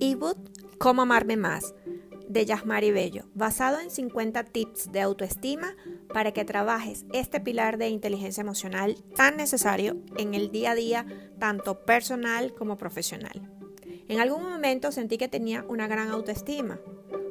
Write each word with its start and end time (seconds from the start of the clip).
ebook 0.00 0.38
Cómo 0.78 1.02
amarme 1.02 1.36
más 1.36 1.74
de 2.28 2.44
Yasmari 2.44 2.92
Bello, 2.92 3.24
basado 3.34 3.80
en 3.80 3.90
50 3.90 4.44
tips 4.44 4.92
de 4.92 5.00
autoestima 5.00 5.74
para 6.12 6.32
que 6.32 6.44
trabajes 6.44 7.04
este 7.12 7.40
pilar 7.40 7.78
de 7.78 7.88
inteligencia 7.88 8.42
emocional 8.42 8.96
tan 9.16 9.36
necesario 9.36 9.96
en 10.16 10.34
el 10.34 10.50
día 10.50 10.72
a 10.72 10.74
día, 10.74 11.06
tanto 11.38 11.84
personal 11.84 12.54
como 12.54 12.76
profesional. 12.76 13.50
En 14.08 14.20
algún 14.20 14.42
momento 14.42 14.92
sentí 14.92 15.18
que 15.18 15.28
tenía 15.28 15.64
una 15.68 15.88
gran 15.88 16.10
autoestima, 16.10 16.78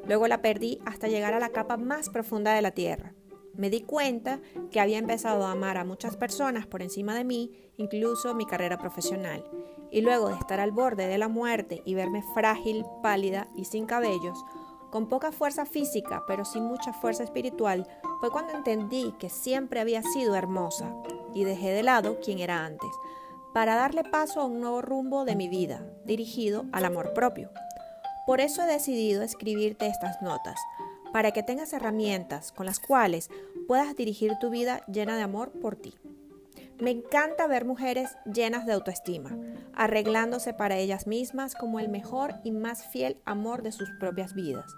luego 0.05 0.27
la 0.27 0.41
perdí 0.41 0.79
hasta 0.85 1.07
llegar 1.07 1.33
a 1.33 1.39
la 1.39 1.49
capa 1.49 1.77
más 1.77 2.09
profunda 2.09 2.53
de 2.53 2.61
la 2.61 2.71
Tierra. 2.71 3.13
Me 3.57 3.69
di 3.69 3.81
cuenta 3.81 4.39
que 4.71 4.79
había 4.79 4.99
empezado 4.99 5.45
a 5.45 5.51
amar 5.51 5.77
a 5.77 5.83
muchas 5.83 6.15
personas 6.15 6.67
por 6.67 6.81
encima 6.81 7.15
de 7.15 7.23
mí, 7.23 7.51
incluso 7.77 8.33
mi 8.35 8.45
carrera 8.45 8.77
profesional. 8.77 9.43
Y 9.91 10.01
luego 10.01 10.29
de 10.29 10.35
estar 10.35 10.59
al 10.59 10.71
borde 10.71 11.07
de 11.07 11.17
la 11.17 11.27
muerte 11.27 11.81
y 11.83 11.95
verme 11.95 12.23
frágil, 12.33 12.85
pálida 13.01 13.47
y 13.55 13.65
sin 13.65 13.85
cabellos, 13.85 14.37
con 14.91 15.09
poca 15.09 15.31
fuerza 15.31 15.65
física, 15.65 16.23
pero 16.27 16.45
sin 16.45 16.63
mucha 16.63 16.93
fuerza 16.93 17.23
espiritual, 17.23 17.87
fue 18.19 18.31
cuando 18.31 18.53
entendí 18.53 19.13
que 19.19 19.29
siempre 19.29 19.79
había 19.79 20.01
sido 20.01 20.35
hermosa 20.35 20.93
y 21.33 21.43
dejé 21.43 21.71
de 21.71 21.83
lado 21.83 22.19
quien 22.19 22.39
era 22.39 22.65
antes, 22.65 22.89
para 23.53 23.75
darle 23.75 24.03
paso 24.03 24.39
a 24.39 24.45
un 24.45 24.61
nuevo 24.61 24.81
rumbo 24.81 25.25
de 25.25 25.35
mi 25.35 25.49
vida, 25.49 25.83
dirigido 26.05 26.65
al 26.71 26.85
amor 26.85 27.13
propio. 27.13 27.49
Por 28.25 28.39
eso 28.39 28.61
he 28.61 28.65
decidido 28.65 29.23
escribirte 29.23 29.87
estas 29.87 30.21
notas, 30.21 30.59
para 31.13 31.31
que 31.31 31.43
tengas 31.43 31.73
herramientas 31.73 32.51
con 32.51 32.65
las 32.65 32.79
cuales 32.79 33.29
puedas 33.67 33.95
dirigir 33.95 34.33
tu 34.39 34.49
vida 34.49 34.83
llena 34.87 35.15
de 35.15 35.23
amor 35.23 35.51
por 35.51 35.75
ti. 35.75 35.95
Me 36.79 36.91
encanta 36.91 37.47
ver 37.47 37.65
mujeres 37.65 38.15
llenas 38.31 38.65
de 38.65 38.73
autoestima, 38.73 39.37
arreglándose 39.73 40.53
para 40.53 40.77
ellas 40.77 41.07
mismas 41.07 41.55
como 41.55 41.79
el 41.79 41.89
mejor 41.89 42.35
y 42.43 42.51
más 42.51 42.85
fiel 42.85 43.17
amor 43.25 43.63
de 43.63 43.71
sus 43.71 43.89
propias 43.99 44.33
vidas. 44.33 44.75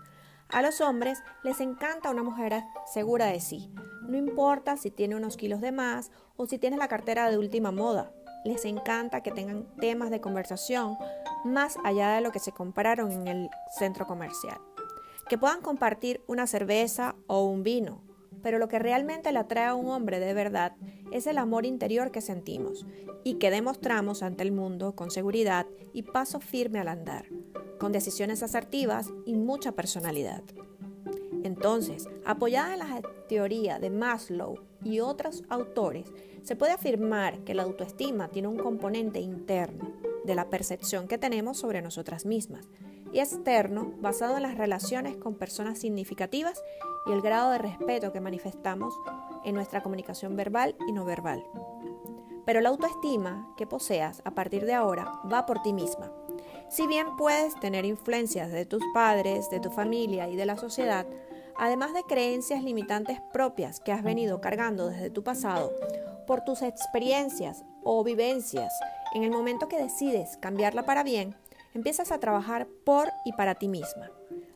A 0.49 0.61
los 0.61 0.81
hombres 0.81 1.19
les 1.43 1.59
encanta 1.59 2.09
una 2.09 2.23
mujer 2.23 2.63
segura 2.91 3.27
de 3.27 3.39
sí, 3.39 3.69
no 4.01 4.17
importa 4.17 4.77
si 4.77 4.89
tiene 4.89 5.15
unos 5.15 5.37
kilos 5.37 5.61
de 5.61 5.71
más 5.71 6.09
o 6.37 6.47
si 6.47 6.57
tiene 6.57 6.77
la 6.77 6.87
cartera 6.87 7.29
de 7.29 7.37
última 7.37 7.71
moda. 7.71 8.11
Les 8.45 8.65
encanta 8.65 9.21
que 9.21 9.31
tengan 9.31 9.67
temas 9.79 10.09
de 10.09 10.21
conversación 10.21 10.97
más 11.43 11.77
allá 11.83 12.15
de 12.15 12.21
lo 12.21 12.31
que 12.31 12.39
se 12.39 12.53
compraron 12.53 13.11
en 13.11 13.27
el 13.27 13.49
centro 13.77 14.07
comercial 14.07 14.59
que 15.29 15.37
puedan 15.37 15.61
compartir 15.61 16.21
una 16.27 16.47
cerveza 16.47 17.15
o 17.27 17.45
un 17.45 17.63
vino, 17.63 18.01
pero 18.41 18.59
lo 18.59 18.67
que 18.67 18.79
realmente 18.79 19.31
le 19.31 19.39
atrae 19.39 19.65
a 19.65 19.75
un 19.75 19.89
hombre 19.89 20.19
de 20.19 20.33
verdad 20.33 20.75
es 21.11 21.27
el 21.27 21.37
amor 21.37 21.65
interior 21.65 22.11
que 22.11 22.21
sentimos 22.21 22.85
y 23.23 23.35
que 23.35 23.51
demostramos 23.51 24.23
ante 24.23 24.43
el 24.43 24.51
mundo 24.51 24.95
con 24.95 25.11
seguridad 25.11 25.65
y 25.93 26.03
paso 26.03 26.39
firme 26.39 26.79
al 26.79 26.87
andar, 26.87 27.25
con 27.79 27.91
decisiones 27.91 28.43
asertivas 28.43 29.09
y 29.25 29.35
mucha 29.35 29.71
personalidad. 29.73 30.43
Entonces, 31.43 32.07
apoyada 32.25 32.73
en 32.73 32.79
la 32.79 33.01
teoría 33.27 33.79
de 33.79 33.89
Maslow 33.89 34.59
y 34.83 34.99
otros 34.99 35.43
autores, 35.49 36.11
se 36.43 36.55
puede 36.55 36.73
afirmar 36.73 37.43
que 37.43 37.53
la 37.53 37.63
autoestima 37.63 38.29
tiene 38.29 38.47
un 38.47 38.57
componente 38.57 39.19
interno 39.19 39.93
de 40.25 40.35
la 40.35 40.49
percepción 40.49 41.07
que 41.07 41.17
tenemos 41.17 41.57
sobre 41.57 41.81
nosotras 41.81 42.25
mismas 42.25 42.67
y 43.11 43.19
externo 43.19 43.93
basado 43.97 44.37
en 44.37 44.43
las 44.43 44.57
relaciones 44.57 45.17
con 45.17 45.35
personas 45.35 45.79
significativas 45.79 46.61
y 47.07 47.11
el 47.11 47.21
grado 47.21 47.51
de 47.51 47.57
respeto 47.57 48.11
que 48.11 48.21
manifestamos 48.21 48.93
en 49.43 49.55
nuestra 49.55 49.81
comunicación 49.81 50.35
verbal 50.35 50.75
y 50.87 50.91
no 50.91 51.05
verbal. 51.05 51.43
Pero 52.45 52.61
la 52.61 52.69
autoestima 52.69 53.53
que 53.57 53.67
poseas 53.67 54.21
a 54.25 54.31
partir 54.31 54.65
de 54.65 54.73
ahora 54.73 55.21
va 55.31 55.45
por 55.45 55.61
ti 55.61 55.73
misma. 55.73 56.11
Si 56.69 56.87
bien 56.87 57.15
puedes 57.17 57.59
tener 57.59 57.85
influencias 57.85 58.51
de 58.51 58.65
tus 58.65 58.83
padres, 58.93 59.49
de 59.49 59.59
tu 59.59 59.69
familia 59.69 60.27
y 60.29 60.35
de 60.35 60.45
la 60.45 60.57
sociedad, 60.57 61.05
además 61.57 61.93
de 61.93 62.03
creencias 62.03 62.63
limitantes 62.63 63.19
propias 63.33 63.79
que 63.79 63.91
has 63.91 64.03
venido 64.03 64.41
cargando 64.41 64.87
desde 64.87 65.09
tu 65.09 65.23
pasado, 65.23 65.71
por 66.25 66.41
tus 66.41 66.61
experiencias 66.61 67.65
o 67.83 68.03
vivencias, 68.03 68.71
en 69.13 69.23
el 69.23 69.31
momento 69.31 69.67
que 69.67 69.81
decides 69.81 70.37
cambiarla 70.37 70.83
para 70.83 71.03
bien, 71.03 71.35
empiezas 71.73 72.11
a 72.11 72.19
trabajar 72.19 72.67
por 72.85 73.09
y 73.25 73.33
para 73.33 73.55
ti 73.55 73.67
misma. 73.67 74.11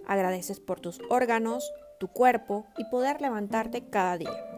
Agradeces 0.08 0.60
por 0.60 0.80
tus 0.80 1.00
órganos, 1.10 1.72
tu 2.00 2.08
cuerpo 2.08 2.66
y 2.78 2.86
poder 2.86 3.22
levantarte 3.22 3.90
cada 3.90 4.18
día. 4.18 4.50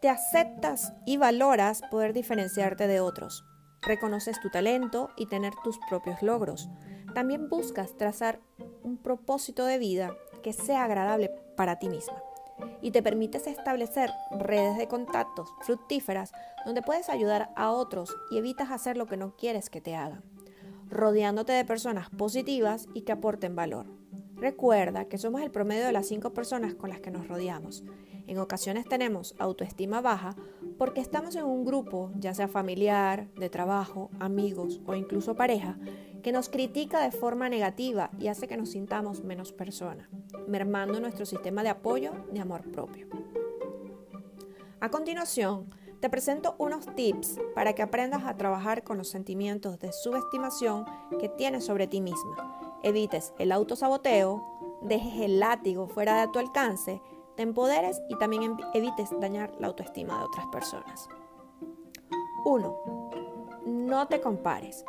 Te 0.00 0.08
aceptas 0.08 0.92
y 1.06 1.16
valoras 1.16 1.82
poder 1.90 2.12
diferenciarte 2.12 2.86
de 2.86 3.00
otros. 3.00 3.44
Reconoces 3.82 4.40
tu 4.40 4.50
talento 4.50 5.10
y 5.16 5.26
tener 5.26 5.54
tus 5.64 5.78
propios 5.88 6.22
logros. 6.22 6.68
También 7.14 7.48
buscas 7.48 7.96
trazar 7.96 8.40
un 8.82 8.98
propósito 8.98 9.64
de 9.64 9.78
vida 9.78 10.14
que 10.42 10.52
sea 10.52 10.84
agradable 10.84 11.30
para 11.56 11.78
ti 11.78 11.88
misma 11.88 12.22
y 12.80 12.90
te 12.90 13.02
permites 13.02 13.46
establecer 13.46 14.10
redes 14.38 14.76
de 14.78 14.88
contactos 14.88 15.52
fructíferas 15.62 16.32
donde 16.64 16.82
puedes 16.82 17.08
ayudar 17.08 17.50
a 17.56 17.70
otros 17.70 18.16
y 18.30 18.38
evitas 18.38 18.70
hacer 18.70 18.96
lo 18.96 19.06
que 19.06 19.16
no 19.16 19.36
quieres 19.36 19.70
que 19.70 19.80
te 19.80 19.94
hagan 19.94 20.35
rodeándote 20.88 21.52
de 21.52 21.64
personas 21.64 22.10
positivas 22.10 22.88
y 22.94 23.02
que 23.02 23.12
aporten 23.12 23.56
valor. 23.56 23.86
Recuerda 24.36 25.06
que 25.06 25.18
somos 25.18 25.40
el 25.42 25.50
promedio 25.50 25.86
de 25.86 25.92
las 25.92 26.06
cinco 26.06 26.34
personas 26.34 26.74
con 26.74 26.90
las 26.90 27.00
que 27.00 27.10
nos 27.10 27.26
rodeamos. 27.26 27.84
En 28.26 28.38
ocasiones 28.38 28.86
tenemos 28.86 29.34
autoestima 29.38 30.00
baja 30.00 30.34
porque 30.78 31.00
estamos 31.00 31.36
en 31.36 31.44
un 31.44 31.64
grupo, 31.64 32.10
ya 32.18 32.34
sea 32.34 32.48
familiar, 32.48 33.28
de 33.34 33.48
trabajo, 33.48 34.10
amigos 34.18 34.80
o 34.84 34.94
incluso 34.94 35.36
pareja, 35.36 35.78
que 36.22 36.32
nos 36.32 36.48
critica 36.48 37.02
de 37.02 37.12
forma 37.12 37.48
negativa 37.48 38.10
y 38.18 38.26
hace 38.26 38.48
que 38.48 38.56
nos 38.56 38.70
sintamos 38.70 39.22
menos 39.22 39.52
personas, 39.52 40.08
mermando 40.48 41.00
nuestro 41.00 41.24
sistema 41.24 41.62
de 41.62 41.68
apoyo 41.68 42.12
de 42.32 42.40
amor 42.40 42.70
propio. 42.72 43.06
A 44.80 44.90
continuación, 44.90 45.70
te 46.06 46.10
presento 46.10 46.54
unos 46.58 46.86
tips 46.94 47.40
para 47.52 47.72
que 47.72 47.82
aprendas 47.82 48.22
a 48.26 48.36
trabajar 48.36 48.84
con 48.84 48.96
los 48.96 49.08
sentimientos 49.08 49.80
de 49.80 49.92
subestimación 49.92 50.84
que 51.18 51.28
tienes 51.28 51.64
sobre 51.64 51.88
ti 51.88 52.00
misma. 52.00 52.78
Evites 52.84 53.34
el 53.40 53.50
autosaboteo, 53.50 54.78
dejes 54.82 55.22
el 55.22 55.40
látigo 55.40 55.88
fuera 55.88 56.20
de 56.20 56.28
tu 56.28 56.38
alcance, 56.38 57.02
te 57.34 57.42
empoderes 57.42 58.00
y 58.08 58.16
también 58.18 58.56
evites 58.72 59.10
dañar 59.18 59.52
la 59.58 59.66
autoestima 59.66 60.16
de 60.16 60.26
otras 60.26 60.46
personas. 60.46 61.08
1. 62.44 63.10
No 63.66 64.06
te 64.06 64.20
compares. 64.20 64.84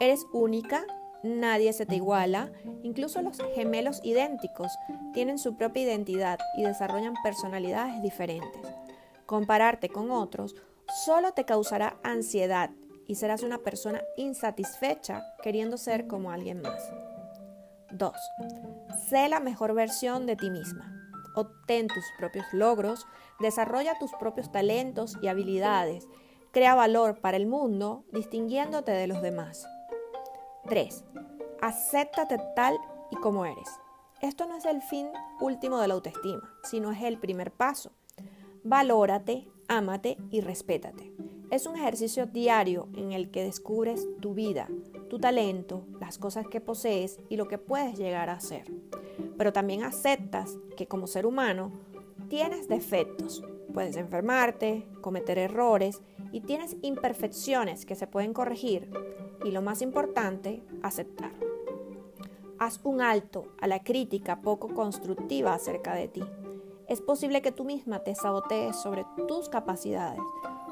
Eres 0.00 0.26
única, 0.32 0.84
nadie 1.22 1.72
se 1.72 1.86
te 1.86 1.94
iguala, 1.94 2.50
incluso 2.82 3.22
los 3.22 3.38
gemelos 3.54 4.00
idénticos 4.02 4.72
tienen 5.14 5.38
su 5.38 5.56
propia 5.56 5.84
identidad 5.84 6.40
y 6.56 6.64
desarrollan 6.64 7.14
personalidades 7.22 8.02
diferentes. 8.02 8.77
Compararte 9.28 9.90
con 9.90 10.10
otros 10.10 10.56
solo 11.04 11.32
te 11.32 11.44
causará 11.44 11.98
ansiedad 12.02 12.70
y 13.06 13.16
serás 13.16 13.42
una 13.42 13.58
persona 13.58 14.00
insatisfecha 14.16 15.22
queriendo 15.42 15.76
ser 15.76 16.06
como 16.06 16.30
alguien 16.30 16.62
más. 16.62 16.90
2. 17.90 18.14
Sé 19.10 19.28
la 19.28 19.40
mejor 19.40 19.74
versión 19.74 20.24
de 20.24 20.34
ti 20.34 20.48
misma. 20.48 20.94
Obtén 21.34 21.88
tus 21.88 22.06
propios 22.16 22.46
logros, 22.54 23.06
desarrolla 23.38 23.98
tus 23.98 24.10
propios 24.14 24.50
talentos 24.50 25.18
y 25.20 25.28
habilidades, 25.28 26.08
crea 26.50 26.74
valor 26.74 27.20
para 27.20 27.36
el 27.36 27.46
mundo 27.46 28.06
distinguiéndote 28.12 28.92
de 28.92 29.08
los 29.08 29.20
demás. 29.20 29.68
3. 30.70 31.04
Acéptate 31.60 32.38
tal 32.56 32.78
y 33.10 33.16
como 33.16 33.44
eres. 33.44 33.68
Esto 34.22 34.46
no 34.46 34.56
es 34.56 34.64
el 34.64 34.80
fin 34.80 35.10
último 35.38 35.80
de 35.80 35.88
la 35.88 35.94
autoestima, 35.94 36.50
sino 36.62 36.92
es 36.92 37.02
el 37.02 37.18
primer 37.18 37.52
paso. 37.52 37.92
Valórate, 38.64 39.46
ámate 39.68 40.18
y 40.30 40.40
respétate. 40.40 41.12
Es 41.50 41.66
un 41.66 41.76
ejercicio 41.76 42.26
diario 42.26 42.88
en 42.96 43.12
el 43.12 43.30
que 43.30 43.44
descubres 43.44 44.06
tu 44.20 44.34
vida, 44.34 44.68
tu 45.08 45.18
talento, 45.18 45.86
las 46.00 46.18
cosas 46.18 46.46
que 46.48 46.60
posees 46.60 47.20
y 47.28 47.36
lo 47.36 47.48
que 47.48 47.56
puedes 47.56 47.96
llegar 47.96 48.30
a 48.30 48.40
ser. 48.40 48.64
Pero 49.38 49.52
también 49.52 49.84
aceptas 49.84 50.58
que 50.76 50.88
como 50.88 51.06
ser 51.06 51.24
humano 51.24 51.72
tienes 52.28 52.68
defectos, 52.68 53.44
puedes 53.72 53.96
enfermarte, 53.96 54.86
cometer 55.00 55.38
errores 55.38 56.02
y 56.32 56.40
tienes 56.40 56.76
imperfecciones 56.82 57.86
que 57.86 57.94
se 57.94 58.08
pueden 58.08 58.34
corregir 58.34 58.90
y 59.44 59.52
lo 59.52 59.62
más 59.62 59.82
importante, 59.82 60.62
aceptar. 60.82 61.32
Haz 62.58 62.80
un 62.82 63.00
alto 63.00 63.52
a 63.60 63.68
la 63.68 63.84
crítica 63.84 64.42
poco 64.42 64.74
constructiva 64.74 65.54
acerca 65.54 65.94
de 65.94 66.08
ti 66.08 66.24
es 66.88 67.02
posible 67.02 67.42
que 67.42 67.52
tú 67.52 67.64
misma 67.64 68.00
te 68.00 68.14
sabotees 68.14 68.76
sobre 68.76 69.04
tus 69.28 69.48
capacidades. 69.48 70.20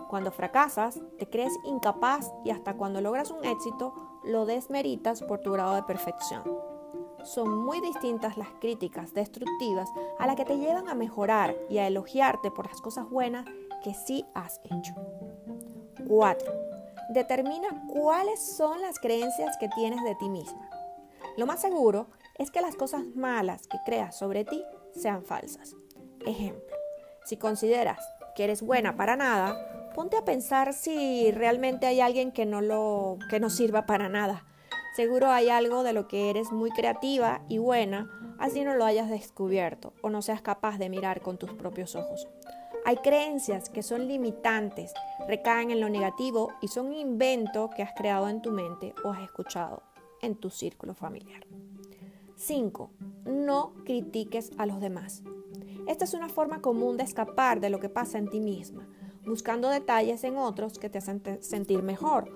Cuando 0.09 0.31
fracasas, 0.31 1.01
te 1.19 1.29
crees 1.29 1.53
incapaz 1.65 2.33
y 2.45 2.51
hasta 2.51 2.75
cuando 2.75 3.01
logras 3.01 3.31
un 3.31 3.45
éxito, 3.45 3.93
lo 4.25 4.47
desmeritas 4.47 5.23
por 5.23 5.41
tu 5.41 5.53
grado 5.53 5.75
de 5.75 5.83
perfección. 5.83 6.43
Son 7.25 7.65
muy 7.65 7.81
distintas 7.81 8.39
las 8.39 8.49
críticas 8.61 9.13
destructivas 9.13 9.91
a 10.19 10.27
las 10.27 10.37
que 10.37 10.45
te 10.45 10.59
llevan 10.59 10.89
a 10.89 10.95
mejorar 10.95 11.57
y 11.69 11.79
a 11.79 11.87
elogiarte 11.87 12.51
por 12.51 12.67
las 12.67 12.81
cosas 12.81 13.11
buenas 13.11 13.45
que 13.83 13.95
sí 13.95 14.25
has 14.35 14.61
hecho. 14.65 14.95
4. 16.07 16.53
Determina 17.11 17.85
cuáles 17.93 18.57
son 18.57 18.81
las 18.81 18.99
creencias 19.01 19.57
que 19.59 19.69
tienes 19.71 20.03
de 20.05 20.15
ti 20.15 20.29
misma. 20.29 20.71
Lo 21.37 21.47
más 21.47 21.61
seguro 21.61 22.07
es 22.39 22.51
que 22.51 22.61
las 22.61 22.77
cosas 22.77 23.05
malas 23.15 23.67
que 23.67 23.79
creas 23.85 24.17
sobre 24.17 24.45
ti 24.45 24.63
sean 24.95 25.25
falsas. 25.25 25.75
Ejemplo, 26.25 26.77
si 27.25 27.37
consideras 27.37 27.99
que 28.35 28.45
eres 28.45 28.63
buena 28.63 28.97
para 28.97 29.17
nada, 29.17 29.91
ponte 29.95 30.17
a 30.17 30.25
pensar 30.25 30.75
si 30.75 31.31
realmente 31.33 31.87
hay 31.87 32.01
alguien 32.01 32.33
que 32.33 32.47
no 32.47 32.61
lo 32.61 33.19
que 33.31 33.41
no 33.41 33.51
sirva 33.51 33.87
para 33.87 34.09
nada. 34.09 34.45
Seguro 34.95 35.31
hay 35.31 35.51
algo 35.51 35.83
de 35.83 35.93
lo 35.93 36.09
que 36.09 36.31
eres 36.31 36.53
muy 36.53 36.71
creativa 36.71 37.43
y 37.49 37.59
buena, 37.59 38.11
así 38.39 38.65
no 38.65 38.75
lo 38.75 38.85
hayas 38.85 39.11
descubierto 39.11 39.93
o 40.03 40.11
no 40.11 40.23
seas 40.23 40.41
capaz 40.41 40.79
de 40.79 40.89
mirar 40.89 41.21
con 41.21 41.39
tus 41.39 41.53
propios 41.53 41.97
ojos. 41.97 42.29
Hay 42.85 42.99
creencias 42.99 43.69
que 43.69 43.83
son 43.83 44.07
limitantes, 44.07 44.95
recaen 45.27 45.71
en 45.71 45.81
lo 45.81 45.89
negativo 45.89 46.53
y 46.61 46.69
son 46.69 46.93
invento 46.93 47.69
que 47.69 47.83
has 47.83 47.93
creado 47.95 48.29
en 48.29 48.41
tu 48.43 48.53
mente 48.53 48.95
o 49.03 49.11
has 49.11 49.23
escuchado 49.23 49.83
en 50.23 50.37
tu 50.37 50.51
círculo 50.51 50.95
familiar. 50.95 51.45
5. 52.37 52.91
No 53.25 53.73
critiques 53.85 54.51
a 54.57 54.67
los 54.67 54.81
demás. 54.81 55.23
Esta 55.87 56.05
es 56.05 56.15
una 56.15 56.29
forma 56.29 56.61
común 56.61 56.97
de 56.97 57.05
escapar 57.05 57.61
de 57.61 57.71
lo 57.71 57.79
que 57.79 57.89
pasa 57.89 58.19
en 58.19 58.29
ti 58.29 58.41
misma, 58.41 58.89
buscando 59.25 59.69
detalles 59.71 60.25
en 60.25 60.37
otros 60.37 60.79
que 60.79 60.91
te 60.91 60.99
hacen 60.99 61.23
sentir 61.41 61.83
mejor. 61.83 62.29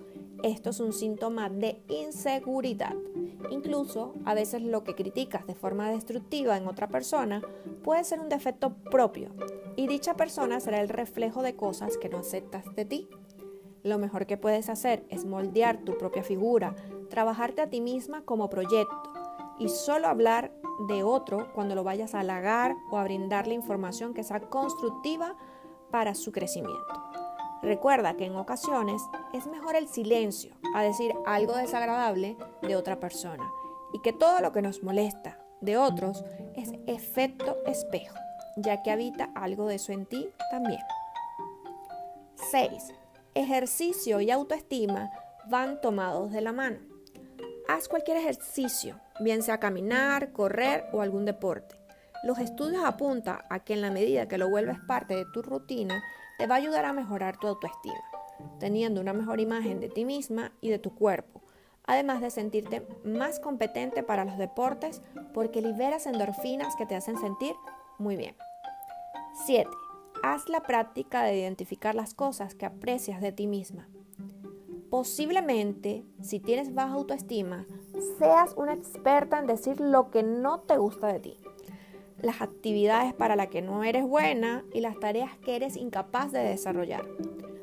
Esto 0.44 0.70
es 0.70 0.78
un 0.78 0.92
síntoma 0.92 1.50
de 1.50 1.82
inseguridad. 1.88 2.94
Incluso 3.50 4.14
a 4.24 4.34
veces 4.34 4.62
lo 4.62 4.84
que 4.84 4.94
criticas 4.94 5.46
de 5.46 5.56
forma 5.56 5.90
destructiva 5.90 6.56
en 6.56 6.68
otra 6.68 6.88
persona 6.88 7.42
puede 7.82 8.04
ser 8.04 8.20
un 8.20 8.28
defecto 8.28 8.74
propio 8.90 9.34
y 9.76 9.88
dicha 9.88 10.14
persona 10.14 10.60
será 10.60 10.80
el 10.80 10.88
reflejo 10.88 11.42
de 11.42 11.56
cosas 11.56 11.96
que 11.98 12.08
no 12.08 12.18
aceptas 12.18 12.64
de 12.76 12.84
ti. 12.84 13.08
Lo 13.82 13.98
mejor 13.98 14.26
que 14.26 14.36
puedes 14.36 14.68
hacer 14.68 15.04
es 15.08 15.24
moldear 15.24 15.78
tu 15.78 15.98
propia 15.98 16.22
figura, 16.22 16.76
trabajarte 17.08 17.62
a 17.62 17.70
ti 17.70 17.80
misma 17.80 18.22
como 18.22 18.48
proyecto 18.48 19.09
y 19.60 19.68
solo 19.68 20.08
hablar 20.08 20.52
de 20.88 21.04
otro 21.04 21.52
cuando 21.52 21.76
lo 21.76 21.84
vayas 21.84 22.14
a 22.14 22.20
halagar 22.20 22.74
o 22.90 22.98
a 22.98 23.04
brindarle 23.04 23.54
información 23.54 24.14
que 24.14 24.24
sea 24.24 24.40
constructiva 24.40 25.36
para 25.90 26.14
su 26.14 26.32
crecimiento. 26.32 26.80
Recuerda 27.62 28.16
que 28.16 28.24
en 28.24 28.36
ocasiones 28.36 29.02
es 29.34 29.46
mejor 29.46 29.76
el 29.76 29.86
silencio 29.86 30.56
a 30.74 30.82
decir 30.82 31.12
algo 31.26 31.54
desagradable 31.54 32.36
de 32.62 32.74
otra 32.74 32.98
persona 32.98 33.52
y 33.92 34.00
que 34.00 34.14
todo 34.14 34.40
lo 34.40 34.50
que 34.50 34.62
nos 34.62 34.82
molesta 34.82 35.38
de 35.60 35.76
otros 35.76 36.24
es 36.56 36.72
efecto 36.86 37.58
espejo, 37.66 38.16
ya 38.56 38.82
que 38.82 38.90
habita 38.90 39.30
algo 39.34 39.66
de 39.66 39.74
eso 39.74 39.92
en 39.92 40.06
ti 40.06 40.30
también. 40.50 40.80
6. 42.50 42.94
Ejercicio 43.34 44.22
y 44.22 44.30
autoestima 44.30 45.10
van 45.50 45.82
tomados 45.82 46.32
de 46.32 46.40
la 46.40 46.52
mano. 46.52 46.89
Haz 47.68 47.88
cualquier 47.88 48.16
ejercicio, 48.16 49.00
bien 49.20 49.42
sea 49.42 49.60
caminar, 49.60 50.32
correr 50.32 50.86
o 50.92 51.00
algún 51.00 51.24
deporte. 51.24 51.76
Los 52.22 52.38
estudios 52.38 52.84
apuntan 52.84 53.38
a 53.48 53.60
que 53.60 53.72
en 53.72 53.80
la 53.80 53.90
medida 53.90 54.28
que 54.28 54.38
lo 54.38 54.48
vuelves 54.48 54.78
parte 54.86 55.16
de 55.16 55.24
tu 55.32 55.42
rutina, 55.42 56.02
te 56.38 56.46
va 56.46 56.56
a 56.56 56.58
ayudar 56.58 56.84
a 56.84 56.92
mejorar 56.92 57.38
tu 57.38 57.46
autoestima, 57.46 58.00
teniendo 58.58 59.00
una 59.00 59.12
mejor 59.12 59.40
imagen 59.40 59.80
de 59.80 59.88
ti 59.88 60.04
misma 60.04 60.52
y 60.60 60.70
de 60.70 60.78
tu 60.78 60.94
cuerpo, 60.94 61.42
además 61.86 62.20
de 62.20 62.30
sentirte 62.30 62.86
más 63.04 63.40
competente 63.40 64.02
para 64.02 64.24
los 64.24 64.38
deportes 64.38 65.02
porque 65.32 65.62
liberas 65.62 66.06
endorfinas 66.06 66.76
que 66.76 66.86
te 66.86 66.96
hacen 66.96 67.18
sentir 67.18 67.54
muy 67.98 68.16
bien. 68.16 68.36
7. 69.46 69.68
Haz 70.22 70.48
la 70.48 70.62
práctica 70.62 71.22
de 71.22 71.38
identificar 71.38 71.94
las 71.94 72.14
cosas 72.14 72.54
que 72.54 72.66
aprecias 72.66 73.20
de 73.20 73.32
ti 73.32 73.46
misma. 73.46 73.88
Posiblemente, 74.90 76.04
si 76.20 76.40
tienes 76.40 76.74
baja 76.74 76.94
autoestima, 76.94 77.66
seas 78.18 78.54
una 78.56 78.74
experta 78.74 79.38
en 79.38 79.46
decir 79.46 79.80
lo 79.80 80.10
que 80.10 80.22
no 80.22 80.60
te 80.60 80.76
gusta 80.76 81.06
de 81.06 81.20
ti 81.20 81.36
las 82.22 82.40
actividades 82.40 83.14
para 83.14 83.36
las 83.36 83.48
que 83.48 83.62
no 83.62 83.84
eres 83.84 84.04
buena 84.04 84.64
y 84.72 84.80
las 84.80 84.98
tareas 84.98 85.36
que 85.38 85.56
eres 85.56 85.76
incapaz 85.76 86.32
de 86.32 86.40
desarrollar. 86.40 87.06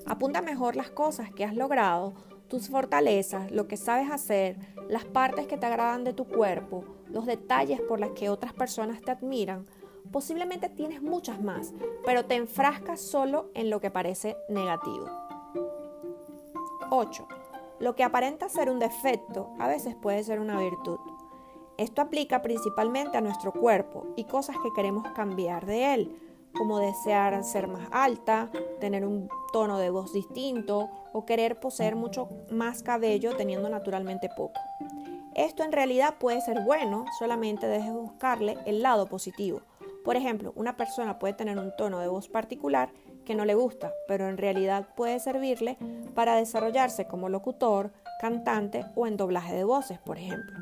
Apunta 0.05 0.41
mejor 0.41 0.75
las 0.75 0.89
cosas 0.89 1.31
que 1.31 1.43
has 1.43 1.55
logrado, 1.55 2.13
tus 2.47 2.69
fortalezas, 2.69 3.51
lo 3.51 3.67
que 3.67 3.77
sabes 3.77 4.09
hacer, 4.09 4.57
las 4.87 5.05
partes 5.05 5.47
que 5.47 5.57
te 5.57 5.65
agradan 5.65 6.03
de 6.03 6.13
tu 6.13 6.25
cuerpo, 6.25 6.85
los 7.09 7.25
detalles 7.25 7.81
por 7.81 7.99
los 7.99 8.11
que 8.11 8.29
otras 8.29 8.53
personas 8.53 9.01
te 9.01 9.11
admiran. 9.11 9.65
Posiblemente 10.11 10.69
tienes 10.69 11.01
muchas 11.01 11.41
más, 11.41 11.73
pero 12.05 12.25
te 12.25 12.35
enfrascas 12.35 13.01
solo 13.01 13.51
en 13.53 13.69
lo 13.69 13.81
que 13.81 13.91
parece 13.91 14.37
negativo. 14.47 15.26
8. 16.89 17.27
Lo 17.79 17.95
que 17.95 18.03
aparenta 18.03 18.49
ser 18.49 18.69
un 18.69 18.79
defecto 18.79 19.51
a 19.59 19.67
veces 19.67 19.95
puede 19.95 20.23
ser 20.23 20.39
una 20.39 20.59
virtud. 20.59 20.99
Esto 21.77 22.01
aplica 22.01 22.41
principalmente 22.41 23.17
a 23.17 23.21
nuestro 23.21 23.51
cuerpo 23.51 24.07
y 24.15 24.23
cosas 24.23 24.55
que 24.63 24.73
queremos 24.75 25.07
cambiar 25.09 25.65
de 25.65 25.93
él, 25.93 26.19
como 26.53 26.79
desear 26.79 27.43
ser 27.43 27.67
más 27.67 27.87
alta, 27.91 28.49
tener 28.79 29.05
un 29.05 29.29
tono 29.53 29.77
de 29.77 29.91
voz 29.91 30.11
distinto 30.11 30.89
o 31.13 31.25
querer 31.25 31.59
poseer 31.59 31.95
mucho 31.95 32.29
más 32.49 32.81
cabello 32.81 33.35
teniendo 33.35 33.69
naturalmente 33.69 34.29
poco. 34.35 34.59
Esto 35.35 35.63
en 35.63 35.71
realidad 35.71 36.15
puede 36.17 36.41
ser 36.41 36.61
bueno, 36.61 37.05
solamente 37.19 37.67
dejes 37.67 37.93
buscarle 37.93 38.57
el 38.65 38.81
lado 38.81 39.05
positivo. 39.05 39.61
Por 40.03 40.15
ejemplo, 40.15 40.51
una 40.55 40.77
persona 40.77 41.19
puede 41.19 41.33
tener 41.33 41.59
un 41.59 41.75
tono 41.77 41.99
de 41.99 42.07
voz 42.07 42.27
particular 42.27 42.89
que 43.27 43.35
no 43.35 43.43
le 43.43 43.55
gusta, 43.55 43.93
pero 44.07 44.29
en 44.29 44.37
realidad 44.37 44.87
puede 44.95 45.19
servirle 45.19 45.77
para 46.15 46.35
desarrollarse 46.35 47.07
como 47.07 47.27
locutor, 47.27 47.91
cantante 48.21 48.85
o 48.95 49.05
en 49.05 49.17
doblaje 49.17 49.53
de 49.53 49.65
voces, 49.65 49.99
por 49.99 50.17
ejemplo. 50.17 50.57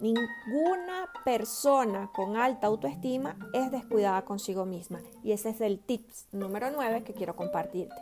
Ninguna 0.00 1.08
persona 1.24 2.10
con 2.12 2.36
alta 2.36 2.66
autoestima 2.66 3.36
es 3.52 3.70
descuidada 3.70 4.22
consigo 4.22 4.66
misma. 4.66 4.98
Y 5.22 5.30
ese 5.30 5.50
es 5.50 5.60
el 5.60 5.78
tips 5.78 6.26
número 6.32 6.72
9 6.72 7.04
que 7.04 7.14
quiero 7.14 7.36
compartirte. 7.36 7.94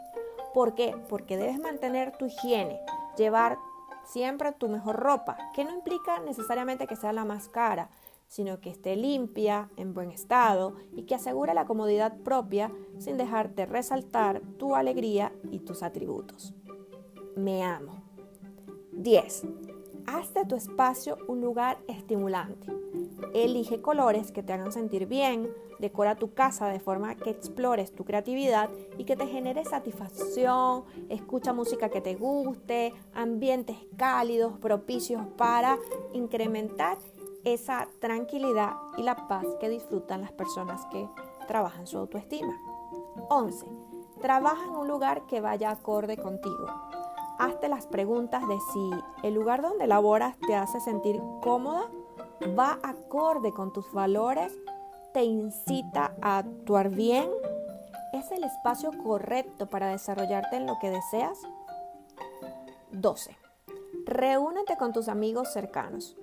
¿Por 0.54 0.74
qué? 0.74 0.96
Porque 1.10 1.36
debes 1.36 1.58
mantener 1.58 2.16
tu 2.16 2.24
higiene, 2.24 2.80
llevar 3.18 3.58
siempre 4.04 4.52
tu 4.52 4.70
mejor 4.70 4.96
ropa, 4.96 5.36
que 5.54 5.66
no 5.66 5.74
implica 5.74 6.18
necesariamente 6.20 6.86
que 6.86 6.96
sea 6.96 7.12
la 7.12 7.26
más 7.26 7.50
cara, 7.50 7.90
sino 8.30 8.60
que 8.60 8.70
esté 8.70 8.94
limpia, 8.94 9.70
en 9.76 9.92
buen 9.92 10.12
estado 10.12 10.76
y 10.94 11.02
que 11.02 11.16
asegure 11.16 11.52
la 11.52 11.66
comodidad 11.66 12.16
propia 12.18 12.72
sin 12.96 13.16
dejarte 13.16 13.66
resaltar 13.66 14.40
tu 14.56 14.76
alegría 14.76 15.32
y 15.50 15.58
tus 15.58 15.82
atributos. 15.82 16.54
Me 17.34 17.64
amo. 17.64 18.04
10. 18.92 19.46
Haz 20.06 20.32
de 20.32 20.44
tu 20.44 20.54
espacio 20.54 21.18
un 21.26 21.40
lugar 21.40 21.78
estimulante. 21.88 22.72
Elige 23.34 23.82
colores 23.82 24.30
que 24.30 24.44
te 24.44 24.52
hagan 24.52 24.70
sentir 24.70 25.06
bien, 25.06 25.50
decora 25.80 26.14
tu 26.14 26.32
casa 26.32 26.68
de 26.68 26.78
forma 26.78 27.16
que 27.16 27.30
explores 27.30 27.92
tu 27.92 28.04
creatividad 28.04 28.70
y 28.96 29.04
que 29.04 29.16
te 29.16 29.26
genere 29.26 29.64
satisfacción, 29.64 30.84
escucha 31.08 31.52
música 31.52 31.88
que 31.88 32.00
te 32.00 32.14
guste, 32.14 32.92
ambientes 33.12 33.76
cálidos, 33.96 34.56
propicios 34.58 35.26
para 35.36 35.78
incrementar 36.12 36.98
esa 37.44 37.88
tranquilidad 38.00 38.74
y 38.96 39.02
la 39.02 39.28
paz 39.28 39.46
que 39.60 39.68
disfrutan 39.68 40.20
las 40.20 40.32
personas 40.32 40.84
que 40.86 41.08
trabajan 41.46 41.86
su 41.86 41.98
autoestima. 41.98 42.56
11. 43.28 43.66
Trabaja 44.20 44.64
en 44.64 44.76
un 44.76 44.88
lugar 44.88 45.26
que 45.26 45.40
vaya 45.40 45.70
acorde 45.70 46.16
contigo 46.16 46.66
hazte 47.40 47.68
las 47.68 47.86
preguntas 47.86 48.46
de 48.46 48.58
si 48.72 48.90
el 49.22 49.34
lugar 49.34 49.62
donde 49.62 49.86
laboras 49.86 50.36
te 50.46 50.54
hace 50.54 50.78
sentir 50.80 51.20
cómoda, 51.42 51.88
va 52.58 52.78
acorde 52.82 53.52
con 53.52 53.72
tus 53.72 53.90
valores, 53.92 54.52
te 55.14 55.24
incita 55.24 56.14
a 56.20 56.38
actuar 56.38 56.90
bien, 56.90 57.30
es 58.12 58.30
el 58.30 58.44
espacio 58.44 58.90
correcto 59.02 59.66
para 59.66 59.88
desarrollarte 59.88 60.56
en 60.56 60.66
lo 60.66 60.78
que 60.80 60.90
deseas. 60.90 61.38
12. 62.90 63.36
Reúnete 64.04 64.76
con 64.76 64.92
tus 64.92 65.08
amigos 65.08 65.50
cercanos. 65.52 66.16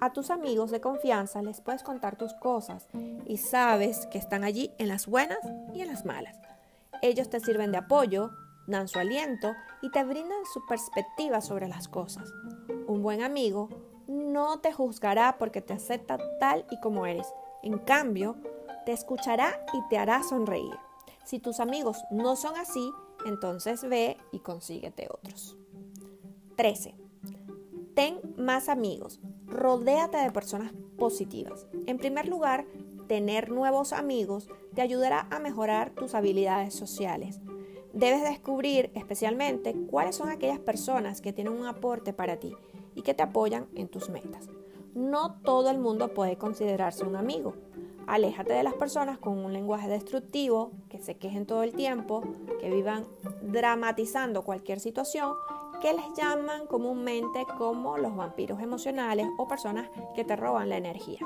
A 0.00 0.12
tus 0.12 0.30
amigos 0.30 0.70
de 0.70 0.80
confianza 0.80 1.40
les 1.42 1.60
puedes 1.60 1.82
contar 1.82 2.16
tus 2.16 2.34
cosas 2.34 2.86
y 3.24 3.38
sabes 3.38 4.06
que 4.06 4.18
están 4.18 4.44
allí 4.44 4.70
en 4.78 4.88
las 4.88 5.06
buenas 5.06 5.38
y 5.74 5.80
en 5.80 5.88
las 5.88 6.04
malas. 6.04 6.38
Ellos 7.00 7.30
te 7.30 7.40
sirven 7.40 7.72
de 7.72 7.78
apoyo, 7.78 8.30
dan 8.66 8.88
su 8.88 8.98
aliento 8.98 9.54
y 9.80 9.90
te 9.90 10.04
brindan 10.04 10.44
su 10.52 10.64
perspectiva 10.66 11.40
sobre 11.40 11.68
las 11.68 11.88
cosas. 11.88 12.30
Un 12.86 13.02
buen 13.02 13.22
amigo 13.22 13.70
no 14.06 14.60
te 14.60 14.72
juzgará 14.72 15.38
porque 15.38 15.62
te 15.62 15.72
acepta 15.72 16.18
tal 16.38 16.66
y 16.70 16.78
como 16.80 17.06
eres. 17.06 17.26
En 17.62 17.78
cambio, 17.78 18.36
te 18.84 18.92
escuchará 18.92 19.64
y 19.72 19.88
te 19.88 19.98
hará 19.98 20.22
sonreír. 20.22 20.76
Si 21.24 21.38
tus 21.38 21.58
amigos 21.58 22.04
no 22.10 22.36
son 22.36 22.54
así, 22.56 22.92
entonces 23.24 23.82
ve 23.82 24.18
y 24.30 24.40
consíguete 24.40 25.08
otros. 25.10 25.56
13. 26.56 26.94
Ten 27.94 28.20
más 28.36 28.68
amigos. 28.68 29.20
Rodéate 29.46 30.18
de 30.18 30.30
personas 30.30 30.72
positivas. 30.98 31.66
En 31.86 31.98
primer 31.98 32.28
lugar, 32.28 32.66
tener 33.06 33.50
nuevos 33.50 33.92
amigos 33.92 34.48
te 34.74 34.82
ayudará 34.82 35.26
a 35.30 35.38
mejorar 35.38 35.90
tus 35.90 36.14
habilidades 36.14 36.74
sociales. 36.74 37.40
Debes 37.92 38.22
descubrir 38.22 38.90
especialmente 38.94 39.74
cuáles 39.88 40.16
son 40.16 40.28
aquellas 40.28 40.58
personas 40.58 41.20
que 41.20 41.32
tienen 41.32 41.54
un 41.54 41.66
aporte 41.66 42.12
para 42.12 42.38
ti 42.38 42.54
y 42.94 43.02
que 43.02 43.14
te 43.14 43.22
apoyan 43.22 43.66
en 43.74 43.88
tus 43.88 44.10
metas. 44.10 44.48
No 44.94 45.36
todo 45.42 45.70
el 45.70 45.78
mundo 45.78 46.12
puede 46.12 46.36
considerarse 46.36 47.04
un 47.04 47.16
amigo. 47.16 47.54
Aléjate 48.06 48.52
de 48.52 48.62
las 48.62 48.74
personas 48.74 49.18
con 49.18 49.38
un 49.38 49.52
lenguaje 49.52 49.88
destructivo, 49.88 50.72
que 50.88 51.00
se 51.00 51.16
quejen 51.16 51.44
todo 51.44 51.62
el 51.62 51.72
tiempo, 51.72 52.22
que 52.60 52.70
vivan 52.70 53.04
dramatizando 53.42 54.42
cualquier 54.42 54.80
situación, 54.80 55.34
que 55.80 55.92
les 55.92 56.12
llaman 56.14 56.66
comúnmente 56.66 57.46
como 57.58 57.98
los 57.98 58.14
vampiros 58.16 58.60
emocionales 58.60 59.28
o 59.38 59.46
personas 59.46 59.88
que 60.14 60.24
te 60.24 60.36
roban 60.36 60.68
la 60.68 60.76
energía. 60.76 61.20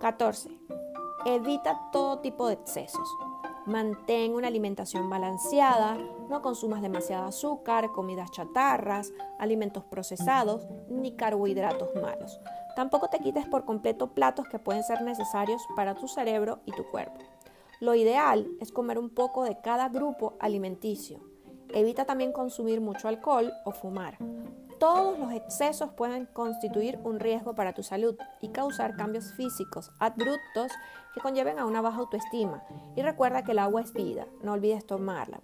14. 0.00 0.50
Evita 1.26 1.90
todo 1.92 2.20
tipo 2.20 2.46
de 2.46 2.54
excesos. 2.54 3.08
Mantén 3.66 4.32
una 4.32 4.48
alimentación 4.48 5.10
balanceada, 5.10 5.98
no 6.30 6.40
consumas 6.40 6.80
demasiado 6.80 7.26
azúcar, 7.26 7.92
comidas 7.92 8.30
chatarras, 8.30 9.12
alimentos 9.38 9.84
procesados 9.84 10.66
ni 10.88 11.12
carbohidratos 11.16 11.90
malos. 12.00 12.40
Tampoco 12.76 13.08
te 13.08 13.18
quites 13.18 13.46
por 13.46 13.64
completo 13.64 14.14
platos 14.14 14.48
que 14.48 14.58
pueden 14.58 14.84
ser 14.84 15.02
necesarios 15.02 15.66
para 15.76 15.94
tu 15.94 16.08
cerebro 16.08 16.60
y 16.64 16.72
tu 16.72 16.84
cuerpo. 16.84 17.20
Lo 17.80 17.94
ideal 17.94 18.48
es 18.60 18.72
comer 18.72 18.98
un 18.98 19.10
poco 19.10 19.44
de 19.44 19.60
cada 19.60 19.88
grupo 19.88 20.36
alimenticio. 20.40 21.27
Evita 21.72 22.04
también 22.04 22.32
consumir 22.32 22.80
mucho 22.80 23.08
alcohol 23.08 23.52
o 23.64 23.72
fumar. 23.72 24.18
Todos 24.78 25.18
los 25.18 25.32
excesos 25.32 25.90
pueden 25.90 26.26
constituir 26.26 27.00
un 27.02 27.18
riesgo 27.18 27.54
para 27.54 27.72
tu 27.72 27.82
salud 27.82 28.16
y 28.40 28.50
causar 28.50 28.94
cambios 28.96 29.32
físicos 29.32 29.90
abruptos 29.98 30.70
que 31.12 31.20
conlleven 31.20 31.58
a 31.58 31.66
una 31.66 31.80
baja 31.80 31.98
autoestima. 31.98 32.62
Y 32.94 33.02
recuerda 33.02 33.42
que 33.42 33.52
el 33.52 33.58
agua 33.58 33.80
es 33.80 33.92
vida, 33.92 34.26
no 34.42 34.52
olvides 34.52 34.86
tomarla. 34.86 35.40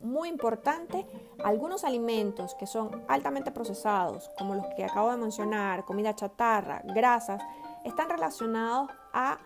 Muy 0.00 0.30
importante, 0.30 1.06
algunos 1.44 1.84
alimentos 1.84 2.54
que 2.54 2.66
son 2.66 3.04
altamente 3.08 3.52
procesados, 3.52 4.30
como 4.38 4.54
los 4.54 4.66
que 4.74 4.84
acabo 4.84 5.10
de 5.10 5.18
mencionar, 5.18 5.84
comida 5.84 6.16
chatarra, 6.16 6.82
grasas, 6.86 7.42
están 7.84 8.08
relacionados 8.08 8.90
a 9.12 9.38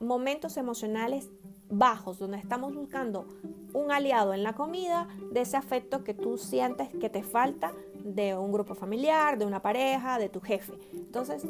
momentos 0.00 0.56
emocionales 0.56 1.30
bajos, 1.72 2.18
donde 2.18 2.36
estamos 2.36 2.74
buscando 2.74 3.26
un 3.72 3.90
aliado 3.90 4.34
en 4.34 4.42
la 4.42 4.52
comida 4.52 5.08
de 5.32 5.40
ese 5.40 5.56
afecto 5.56 6.04
que 6.04 6.14
tú 6.14 6.36
sientes 6.36 6.90
que 6.90 7.08
te 7.08 7.22
falta 7.22 7.72
de 8.04 8.36
un 8.36 8.52
grupo 8.52 8.74
familiar, 8.74 9.38
de 9.38 9.46
una 9.46 9.62
pareja, 9.62 10.18
de 10.18 10.28
tu 10.28 10.40
jefe. 10.40 10.74
Entonces, 10.92 11.46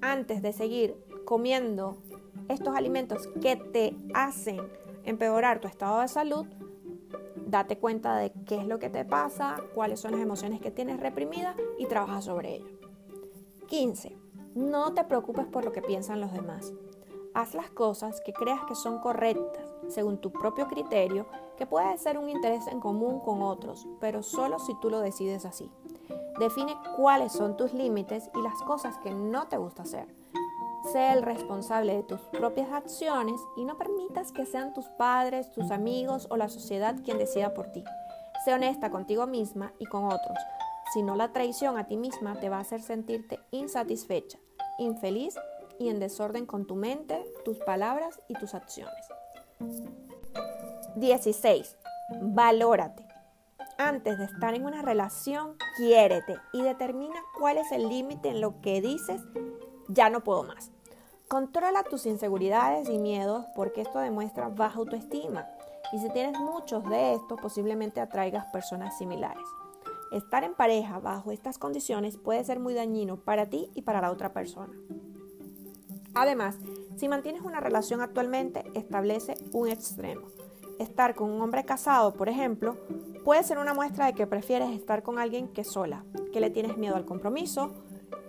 antes 0.00 0.42
de 0.42 0.52
seguir 0.52 0.96
comiendo 1.24 1.96
estos 2.48 2.76
alimentos 2.76 3.28
que 3.40 3.56
te 3.56 3.96
hacen 4.12 4.60
empeorar 5.04 5.60
tu 5.60 5.68
estado 5.68 6.00
de 6.00 6.08
salud, 6.08 6.46
date 7.46 7.78
cuenta 7.78 8.16
de 8.16 8.32
qué 8.46 8.56
es 8.56 8.66
lo 8.66 8.78
que 8.78 8.90
te 8.90 9.04
pasa, 9.04 9.56
cuáles 9.74 10.00
son 10.00 10.12
las 10.12 10.20
emociones 10.20 10.60
que 10.60 10.70
tienes 10.70 11.00
reprimidas 11.00 11.56
y 11.78 11.86
trabaja 11.86 12.20
sobre 12.20 12.56
ello. 12.56 12.78
15. 13.68 14.16
No 14.54 14.92
te 14.92 15.04
preocupes 15.04 15.46
por 15.46 15.64
lo 15.64 15.72
que 15.72 15.82
piensan 15.82 16.20
los 16.20 16.32
demás. 16.32 16.72
Haz 17.34 17.52
las 17.52 17.68
cosas 17.70 18.20
que 18.20 18.32
creas 18.32 18.64
que 18.68 18.76
son 18.76 19.00
correctas, 19.00 19.68
según 19.88 20.18
tu 20.18 20.30
propio 20.30 20.68
criterio, 20.68 21.26
que 21.56 21.66
puede 21.66 21.98
ser 21.98 22.16
un 22.16 22.28
interés 22.28 22.68
en 22.68 22.78
común 22.78 23.18
con 23.18 23.42
otros, 23.42 23.88
pero 24.00 24.22
solo 24.22 24.60
si 24.60 24.72
tú 24.76 24.88
lo 24.88 25.00
decides 25.00 25.44
así. 25.44 25.68
Define 26.38 26.76
cuáles 26.96 27.32
son 27.32 27.56
tus 27.56 27.74
límites 27.74 28.30
y 28.36 28.40
las 28.40 28.62
cosas 28.62 28.98
que 28.98 29.12
no 29.12 29.48
te 29.48 29.56
gusta 29.56 29.82
hacer. 29.82 30.06
Sé 30.92 31.12
el 31.12 31.22
responsable 31.22 31.96
de 31.96 32.02
tus 32.04 32.20
propias 32.20 32.70
acciones 32.70 33.40
y 33.56 33.64
no 33.64 33.78
permitas 33.78 34.30
que 34.30 34.46
sean 34.46 34.72
tus 34.72 34.86
padres, 34.90 35.50
tus 35.50 35.72
amigos 35.72 36.28
o 36.30 36.36
la 36.36 36.48
sociedad 36.48 36.94
quien 37.04 37.18
decida 37.18 37.52
por 37.52 37.72
ti. 37.72 37.82
Sé 38.44 38.54
honesta 38.54 38.90
contigo 38.90 39.26
misma 39.26 39.72
y 39.80 39.86
con 39.86 40.04
otros. 40.04 40.38
Si 40.92 41.02
no, 41.02 41.16
la 41.16 41.32
traición 41.32 41.78
a 41.78 41.88
ti 41.88 41.96
misma 41.96 42.38
te 42.38 42.48
va 42.48 42.58
a 42.58 42.60
hacer 42.60 42.80
sentirte 42.80 43.40
insatisfecha, 43.50 44.38
infeliz 44.78 45.34
y 45.78 45.88
en 45.88 45.98
desorden 45.98 46.46
con 46.46 46.66
tu 46.66 46.76
mente, 46.76 47.24
tus 47.44 47.58
palabras 47.60 48.20
y 48.28 48.34
tus 48.34 48.54
acciones. 48.54 49.06
16. 50.96 51.76
Valórate. 52.22 53.06
Antes 53.76 54.18
de 54.18 54.24
estar 54.24 54.54
en 54.54 54.64
una 54.64 54.82
relación, 54.82 55.56
quiérete 55.76 56.36
y 56.52 56.62
determina 56.62 57.20
cuál 57.38 57.58
es 57.58 57.72
el 57.72 57.88
límite 57.88 58.28
en 58.28 58.40
lo 58.40 58.60
que 58.60 58.80
dices, 58.80 59.20
ya 59.88 60.10
no 60.10 60.22
puedo 60.22 60.44
más. 60.44 60.70
Controla 61.28 61.82
tus 61.82 62.06
inseguridades 62.06 62.88
y 62.88 62.98
miedos 62.98 63.44
porque 63.56 63.80
esto 63.80 63.98
demuestra 63.98 64.48
baja 64.48 64.78
autoestima. 64.78 65.48
Y 65.92 65.98
si 65.98 66.08
tienes 66.10 66.38
muchos 66.38 66.84
de 66.88 67.14
estos, 67.14 67.40
posiblemente 67.40 68.00
atraigas 68.00 68.46
personas 68.52 68.96
similares. 68.96 69.44
Estar 70.12 70.44
en 70.44 70.54
pareja 70.54 71.00
bajo 71.00 71.32
estas 71.32 71.58
condiciones 71.58 72.16
puede 72.16 72.44
ser 72.44 72.60
muy 72.60 72.74
dañino 72.74 73.16
para 73.16 73.46
ti 73.46 73.70
y 73.74 73.82
para 73.82 74.00
la 74.00 74.12
otra 74.12 74.32
persona. 74.32 74.72
Además, 76.14 76.58
si 76.96 77.08
mantienes 77.08 77.42
una 77.42 77.60
relación 77.60 78.00
actualmente, 78.00 78.64
establece 78.74 79.34
un 79.52 79.68
extremo. 79.68 80.28
Estar 80.78 81.14
con 81.14 81.30
un 81.30 81.40
hombre 81.42 81.64
casado, 81.64 82.14
por 82.14 82.28
ejemplo, 82.28 82.76
puede 83.24 83.42
ser 83.42 83.58
una 83.58 83.74
muestra 83.74 84.06
de 84.06 84.14
que 84.14 84.26
prefieres 84.26 84.70
estar 84.70 85.02
con 85.02 85.18
alguien 85.18 85.48
que 85.48 85.64
sola, 85.64 86.04
que 86.32 86.40
le 86.40 86.50
tienes 86.50 86.76
miedo 86.76 86.96
al 86.96 87.04
compromiso 87.04 87.72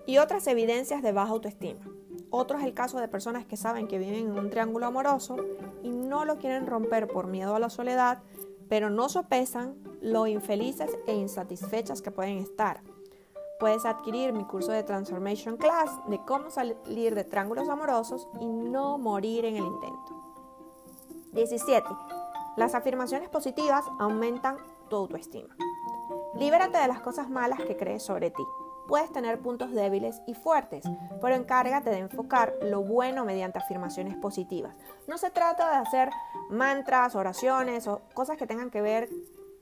y 0.05 0.17
otras 0.17 0.47
evidencias 0.47 1.01
de 1.01 1.11
baja 1.11 1.31
autoestima. 1.31 1.81
Otro 2.29 2.57
es 2.57 2.65
el 2.65 2.73
caso 2.73 2.99
de 2.99 3.07
personas 3.07 3.45
que 3.45 3.57
saben 3.57 3.87
que 3.87 3.99
viven 3.99 4.31
en 4.31 4.37
un 4.37 4.49
triángulo 4.49 4.87
amoroso 4.87 5.37
y 5.83 5.89
no 5.89 6.25
lo 6.25 6.37
quieren 6.37 6.65
romper 6.67 7.07
por 7.07 7.27
miedo 7.27 7.55
a 7.55 7.59
la 7.59 7.69
soledad, 7.69 8.23
pero 8.67 8.89
no 8.89 9.09
sopesan 9.09 9.75
lo 10.01 10.27
infelices 10.27 10.91
e 11.07 11.15
insatisfechas 11.15 12.01
que 12.01 12.11
pueden 12.11 12.39
estar 12.39 12.81
Puedes 13.59 13.85
adquirir 13.85 14.33
mi 14.33 14.43
curso 14.45 14.71
de 14.71 14.83
Transformation 14.83 15.55
Class 15.55 15.89
de 16.07 16.19
cómo 16.25 16.49
salir 16.49 17.15
de 17.15 17.23
triángulos 17.23 17.69
amorosos 17.69 18.27
y 18.39 18.45
no 18.45 18.97
morir 18.97 19.45
en 19.45 19.55
el 19.55 19.65
intento. 19.65 20.13
17. 21.31 21.87
Las 22.57 22.75
afirmaciones 22.75 23.29
positivas 23.29 23.85
aumentan 23.99 24.57
tu 24.89 24.97
autoestima. 24.97 25.55
Libérate 26.35 26.77
de 26.77 26.87
las 26.87 26.99
cosas 26.99 27.29
malas 27.29 27.59
que 27.61 27.77
crees 27.77 28.03
sobre 28.03 28.29
ti. 28.29 28.43
Puedes 28.87 29.11
tener 29.11 29.39
puntos 29.39 29.71
débiles 29.71 30.21
y 30.27 30.35
fuertes, 30.35 30.85
pero 31.21 31.35
encárgate 31.35 31.89
de 31.89 31.97
enfocar 31.97 32.53
lo 32.61 32.81
bueno 32.81 33.25
mediante 33.25 33.57
afirmaciones 33.57 34.15
positivas. 34.17 34.75
No 35.07 35.17
se 35.17 35.31
trata 35.31 35.71
de 35.71 35.77
hacer 35.77 36.09
mantras, 36.49 37.15
oraciones 37.15 37.87
o 37.87 38.01
cosas 38.13 38.37
que 38.37 38.47
tengan 38.47 38.69
que 38.69 38.81
ver 38.81 39.09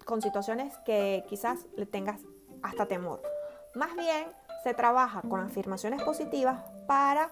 con 0.04 0.22
situaciones 0.22 0.78
que 0.86 1.24
quizás 1.30 1.68
le 1.78 1.86
tengas 1.86 2.22
hasta 2.64 2.86
temor. 2.88 3.22
Más 3.76 3.96
bien 3.96 4.28
se 4.64 4.74
trabaja 4.74 5.22
con 5.22 5.42
afirmaciones 5.42 6.02
positivas 6.04 6.62
para 6.88 7.30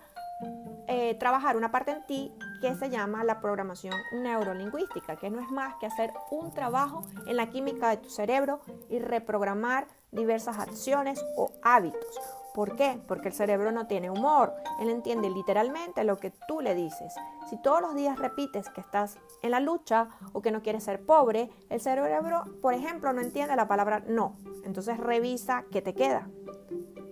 eh, 0.87 1.15
trabajar 1.15 1.55
una 1.55 1.71
parte 1.71 1.91
en 1.91 2.05
ti 2.05 2.33
que 2.61 2.75
se 2.75 2.89
llama 2.89 3.23
la 3.23 3.39
programación 3.41 3.93
neurolingüística, 4.13 5.15
que 5.15 5.29
no 5.29 5.39
es 5.39 5.49
más 5.51 5.75
que 5.75 5.85
hacer 5.85 6.11
un 6.31 6.51
trabajo 6.51 7.03
en 7.27 7.37
la 7.37 7.49
química 7.49 7.89
de 7.89 7.97
tu 7.97 8.09
cerebro 8.09 8.61
y 8.89 8.99
reprogramar 8.99 9.87
diversas 10.11 10.57
acciones 10.57 11.23
o 11.37 11.51
hábitos. 11.61 12.19
¿Por 12.53 12.75
qué? 12.75 13.01
Porque 13.07 13.29
el 13.29 13.33
cerebro 13.33 13.71
no 13.71 13.87
tiene 13.87 14.09
humor, 14.09 14.53
él 14.79 14.89
entiende 14.89 15.29
literalmente 15.29 16.03
lo 16.03 16.17
que 16.17 16.31
tú 16.47 16.59
le 16.61 16.75
dices. 16.75 17.13
Si 17.49 17.61
todos 17.61 17.81
los 17.81 17.95
días 17.95 18.19
repites 18.19 18.69
que 18.69 18.81
estás 18.81 19.17
en 19.41 19.51
la 19.51 19.59
lucha 19.59 20.09
o 20.33 20.41
que 20.41 20.51
no 20.51 20.61
quieres 20.61 20.83
ser 20.83 21.05
pobre, 21.05 21.49
el 21.69 21.79
cerebro, 21.79 22.43
por 22.61 22.73
ejemplo, 22.73 23.13
no 23.13 23.21
entiende 23.21 23.55
la 23.55 23.67
palabra 23.67 24.03
no. 24.05 24.35
Entonces 24.65 24.97
revisa 24.97 25.65
qué 25.71 25.81
te 25.81 25.93
queda. 25.93 26.29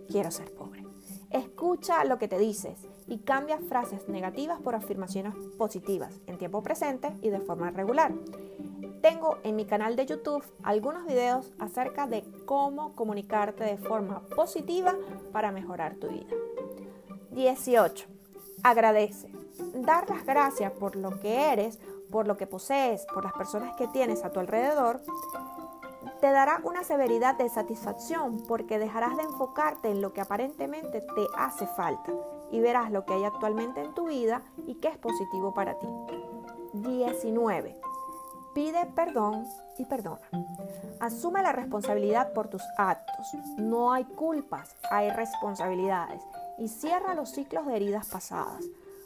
Quiero 0.10 0.32
ser 0.32 0.54
pobre. 0.54 0.86
Escucha 1.30 2.04
lo 2.04 2.18
que 2.18 2.28
te 2.28 2.38
dices 2.38 2.88
y 3.10 3.18
cambia 3.18 3.58
frases 3.58 4.08
negativas 4.08 4.62
por 4.62 4.76
afirmaciones 4.76 5.34
positivas 5.58 6.22
en 6.28 6.38
tiempo 6.38 6.62
presente 6.62 7.12
y 7.22 7.30
de 7.30 7.40
forma 7.42 7.72
regular. 7.72 8.14
Tengo 9.02 9.38
en 9.44 9.56
mi 9.56 9.66
canal 9.66 9.96
de 9.96 10.06
YouTube 10.06 10.44
algunos 10.62 11.06
videos 11.06 11.52
acerca 11.58 12.06
de 12.06 12.24
cómo 12.46 12.96
comunicarte 12.96 13.64
de 13.64 13.78
forma 13.78 14.22
positiva 14.36 14.96
para 15.32 15.52
mejorar 15.52 15.96
tu 15.96 16.08
vida. 16.08 16.28
18. 17.32 18.08
Agradece. 18.64 19.30
Dar 19.74 20.10
las 20.10 20.26
gracias 20.26 20.72
por 20.74 20.96
lo 20.96 21.20
que 21.20 21.52
eres, 21.52 21.80
por 22.12 22.28
lo 22.28 22.38
que 22.38 22.48
posees, 22.48 23.06
por 23.14 23.24
las 23.24 23.34
personas 23.34 23.76
que 23.76 23.88
tienes 23.88 24.24
a 24.24 24.32
tu 24.32 24.40
alrededor, 24.40 25.02
te 26.22 26.32
dará 26.32 26.60
una 26.64 26.84
severidad 26.84 27.38
de 27.38 27.50
satisfacción 27.50 28.46
porque 28.48 28.78
dejarás 28.80 29.16
de 29.16 29.24
enfocarte 29.24 29.90
en 29.90 30.02
lo 30.02 30.12
que 30.12 30.22
aparentemente 30.22 31.02
te 31.02 31.28
hace 31.38 31.66
falta 31.68 32.12
y 32.52 32.60
verás 32.60 32.92
lo 32.92 33.06
que 33.06 33.14
hay 33.14 33.24
actualmente 33.24 33.82
en 33.82 33.94
tu 33.94 34.08
vida 34.08 34.42
y 34.68 34.76
qué 34.76 34.90
es 34.90 34.98
positivo 34.98 35.54
para 35.54 35.78
ti. 35.78 35.88
19. 36.74 37.80
Pide 38.54 38.86
perdón 38.96 39.46
y 39.78 39.86
perdona. 39.86 40.28
Asume 41.00 41.42
la 41.42 41.52
responsabilidad 41.52 42.34
por 42.34 42.48
tus 42.48 42.64
actos. 42.78 43.28
No 43.58 43.94
hay 43.94 44.06
culpas, 44.06 44.76
hay 44.92 45.10
responsabilidades. 45.12 46.22
Y 46.58 46.68
cierra 46.68 47.14
los 47.14 47.32
ciclos 47.32 47.66
de 47.66 47.76
heridas 47.76 48.08
pasadas. 48.08 48.66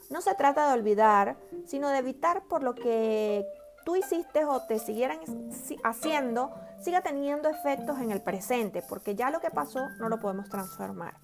No 0.09 0.21
se 0.21 0.33
trata 0.35 0.67
de 0.67 0.73
olvidar, 0.73 1.37
sino 1.65 1.89
de 1.89 1.97
evitar 1.97 2.43
por 2.43 2.63
lo 2.63 2.73
que 2.75 3.45
tú 3.85 3.95
hiciste 3.95 4.45
o 4.45 4.61
te 4.61 4.79
siguieran 4.79 5.19
haciendo 5.83 6.51
siga 6.83 7.01
teniendo 7.01 7.49
efectos 7.49 7.99
en 7.99 8.11
el 8.11 8.21
presente, 8.21 8.83
porque 8.87 9.15
ya 9.15 9.29
lo 9.29 9.39
que 9.39 9.49
pasó 9.49 9.89
no 9.99 10.09
lo 10.09 10.19
podemos 10.19 10.49
transformar. 10.49 11.15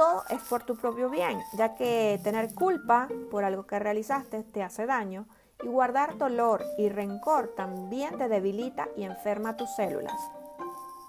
Todo 0.00 0.24
es 0.30 0.40
por 0.44 0.62
tu 0.62 0.76
propio 0.76 1.10
bien, 1.10 1.42
ya 1.52 1.74
que 1.74 2.18
tener 2.24 2.54
culpa 2.54 3.06
por 3.30 3.44
algo 3.44 3.66
que 3.66 3.78
realizaste 3.78 4.42
te 4.44 4.62
hace 4.62 4.86
daño 4.86 5.26
y 5.62 5.66
guardar 5.66 6.16
dolor 6.16 6.64
y 6.78 6.88
rencor 6.88 7.48
también 7.54 8.16
te 8.16 8.26
debilita 8.26 8.88
y 8.96 9.02
enferma 9.02 9.58
tus 9.58 9.68
células. 9.76 10.18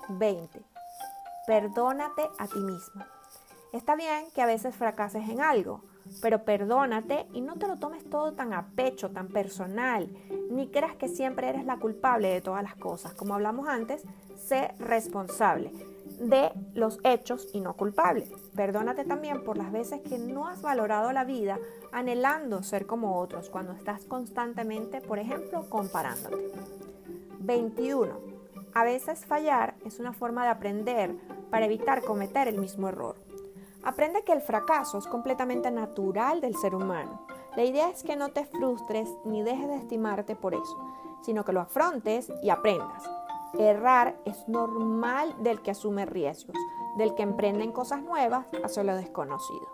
20. 0.09 0.61
Perdónate 1.47 2.23
a 2.37 2.47
ti 2.47 2.59
mismo. 2.59 3.05
Está 3.71 3.95
bien 3.95 4.25
que 4.35 4.41
a 4.41 4.45
veces 4.45 4.75
fracases 4.75 5.29
en 5.29 5.39
algo, 5.39 5.85
pero 6.21 6.43
perdónate 6.43 7.27
y 7.31 7.39
no 7.39 7.55
te 7.55 7.69
lo 7.69 7.77
tomes 7.77 8.03
todo 8.09 8.33
tan 8.33 8.51
a 8.51 8.71
pecho, 8.75 9.09
tan 9.09 9.29
personal, 9.29 10.09
ni 10.49 10.67
creas 10.67 10.97
que 10.97 11.07
siempre 11.07 11.47
eres 11.47 11.63
la 11.63 11.77
culpable 11.77 12.27
de 12.27 12.41
todas 12.41 12.61
las 12.61 12.75
cosas. 12.75 13.13
Como 13.13 13.35
hablamos 13.35 13.69
antes, 13.69 14.03
sé 14.35 14.75
responsable 14.79 15.90
de 16.19 16.51
los 16.73 16.99
hechos 17.03 17.47
y 17.53 17.61
no 17.61 17.75
culpable. 17.75 18.27
Perdónate 18.55 19.05
también 19.05 19.43
por 19.43 19.57
las 19.57 19.71
veces 19.71 20.01
que 20.01 20.17
no 20.17 20.47
has 20.47 20.61
valorado 20.61 21.11
la 21.11 21.23
vida 21.23 21.59
anhelando 21.91 22.63
ser 22.63 22.85
como 22.85 23.19
otros, 23.19 23.49
cuando 23.49 23.73
estás 23.73 24.05
constantemente, 24.05 25.01
por 25.01 25.19
ejemplo, 25.19 25.69
comparándote. 25.69 26.51
21. 27.39 28.31
A 28.73 28.83
veces 28.83 29.25
fallar 29.25 29.75
es 29.85 29.99
una 29.99 30.13
forma 30.13 30.43
de 30.43 30.49
aprender 30.49 31.15
para 31.49 31.65
evitar 31.65 32.01
cometer 32.03 32.47
el 32.47 32.57
mismo 32.57 32.87
error. 32.87 33.15
Aprende 33.83 34.23
que 34.23 34.31
el 34.31 34.41
fracaso 34.41 34.97
es 34.97 35.07
completamente 35.07 35.71
natural 35.71 36.39
del 36.39 36.55
ser 36.55 36.75
humano. 36.75 37.25
La 37.55 37.63
idea 37.63 37.89
es 37.89 38.03
que 38.03 38.15
no 38.15 38.29
te 38.29 38.45
frustres 38.45 39.09
ni 39.25 39.41
dejes 39.43 39.67
de 39.67 39.75
estimarte 39.75 40.35
por 40.35 40.53
eso, 40.53 40.77
sino 41.23 41.43
que 41.43 41.51
lo 41.51 41.61
afrontes 41.61 42.31
y 42.43 42.49
aprendas. 42.49 43.03
Errar 43.59 44.15
es 44.25 44.47
normal 44.47 45.35
del 45.43 45.61
que 45.61 45.71
asume 45.71 46.05
riesgos, 46.05 46.55
del 46.97 47.15
que 47.15 47.23
emprenden 47.23 47.71
cosas 47.71 48.01
nuevas 48.01 48.45
hacia 48.63 48.83
lo 48.83 48.95
desconocido. 48.95 49.67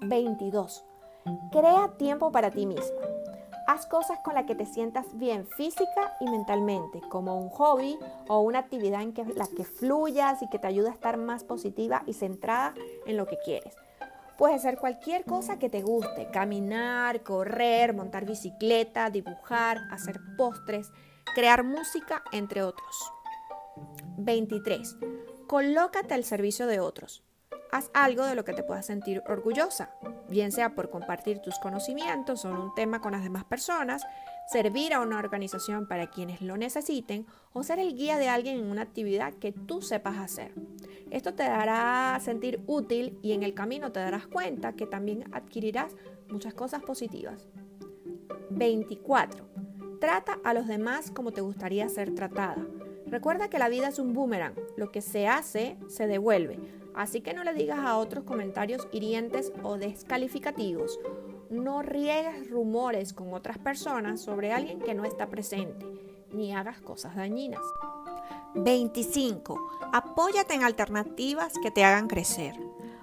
22. 0.00 0.84
Crea 1.52 1.94
tiempo 1.96 2.32
para 2.32 2.50
ti 2.50 2.66
misma. 2.66 3.00
Haz 3.66 3.86
cosas 3.86 4.18
con 4.24 4.34
las 4.34 4.46
que 4.46 4.54
te 4.54 4.64
sientas 4.64 5.06
bien 5.18 5.46
física 5.46 6.16
y 6.20 6.30
mentalmente, 6.30 7.00
como 7.10 7.38
un 7.38 7.50
hobby 7.50 7.98
o 8.26 8.40
una 8.40 8.60
actividad 8.60 9.02
en 9.02 9.14
la 9.36 9.46
que 9.46 9.64
fluyas 9.64 10.42
y 10.42 10.48
que 10.48 10.58
te 10.58 10.66
ayude 10.66 10.88
a 10.88 10.92
estar 10.92 11.18
más 11.18 11.44
positiva 11.44 12.02
y 12.06 12.14
centrada 12.14 12.74
en 13.06 13.18
lo 13.18 13.26
que 13.26 13.38
quieres. 13.44 13.76
Puede 14.38 14.58
ser 14.58 14.78
cualquier 14.78 15.24
cosa 15.24 15.58
que 15.58 15.68
te 15.68 15.82
guste, 15.82 16.30
caminar, 16.30 17.22
correr, 17.22 17.92
montar 17.92 18.24
bicicleta, 18.24 19.10
dibujar, 19.10 19.80
hacer 19.90 20.18
postres, 20.36 20.90
crear 21.34 21.64
música, 21.64 22.22
entre 22.32 22.62
otros. 22.62 23.12
23. 24.18 24.96
Colócate 25.46 26.14
al 26.14 26.24
servicio 26.24 26.66
de 26.66 26.80
otros. 26.80 27.24
Haz 27.70 27.90
algo 27.92 28.24
de 28.24 28.34
lo 28.34 28.44
que 28.44 28.54
te 28.54 28.62
puedas 28.62 28.86
sentir 28.86 29.22
orgullosa, 29.28 29.90
bien 30.28 30.52
sea 30.52 30.74
por 30.74 30.88
compartir 30.88 31.40
tus 31.40 31.58
conocimientos 31.58 32.40
sobre 32.40 32.60
un 32.60 32.74
tema 32.74 33.00
con 33.00 33.12
las 33.12 33.22
demás 33.22 33.44
personas, 33.44 34.06
servir 34.50 34.94
a 34.94 35.00
una 35.00 35.18
organización 35.18 35.86
para 35.86 36.08
quienes 36.08 36.40
lo 36.40 36.56
necesiten 36.56 37.26
o 37.52 37.62
ser 37.62 37.78
el 37.78 37.94
guía 37.94 38.16
de 38.16 38.28
alguien 38.28 38.58
en 38.58 38.70
una 38.70 38.82
actividad 38.82 39.34
que 39.34 39.52
tú 39.52 39.82
sepas 39.82 40.16
hacer. 40.16 40.54
Esto 41.10 41.34
te 41.34 41.42
dará 41.42 42.18
sentir 42.22 42.62
útil 42.66 43.18
y 43.22 43.32
en 43.32 43.42
el 43.42 43.52
camino 43.52 43.92
te 43.92 44.00
darás 44.00 44.26
cuenta 44.26 44.74
que 44.74 44.86
también 44.86 45.24
adquirirás 45.34 45.94
muchas 46.28 46.54
cosas 46.54 46.82
positivas. 46.82 47.48
24. 48.50 49.46
Trata 50.00 50.38
a 50.44 50.54
los 50.54 50.68
demás 50.68 51.10
como 51.10 51.32
te 51.32 51.40
gustaría 51.40 51.88
ser 51.88 52.14
tratada. 52.14 52.64
Recuerda 53.06 53.48
que 53.48 53.58
la 53.58 53.68
vida 53.68 53.88
es 53.88 53.98
un 53.98 54.12
boomerang, 54.12 54.54
lo 54.76 54.92
que 54.92 55.00
se 55.00 55.26
hace 55.26 55.76
se 55.88 56.06
devuelve. 56.06 56.58
Así 56.94 57.20
que 57.20 57.34
no 57.34 57.42
le 57.42 57.52
digas 57.52 57.80
a 57.80 57.96
otros 57.96 58.24
comentarios 58.24 58.86
hirientes 58.92 59.52
o 59.62 59.76
descalificativos. 59.76 61.00
No 61.50 61.82
riegues 61.82 62.48
rumores 62.48 63.12
con 63.12 63.34
otras 63.34 63.58
personas 63.58 64.20
sobre 64.20 64.52
alguien 64.52 64.80
que 64.80 64.94
no 64.94 65.04
está 65.04 65.28
presente, 65.28 65.86
ni 66.32 66.54
hagas 66.54 66.80
cosas 66.80 67.16
dañinas. 67.16 67.62
25. 68.54 69.88
Apóyate 69.92 70.54
en 70.54 70.62
alternativas 70.62 71.54
que 71.62 71.70
te 71.70 71.84
hagan 71.84 72.06
crecer. 72.06 72.54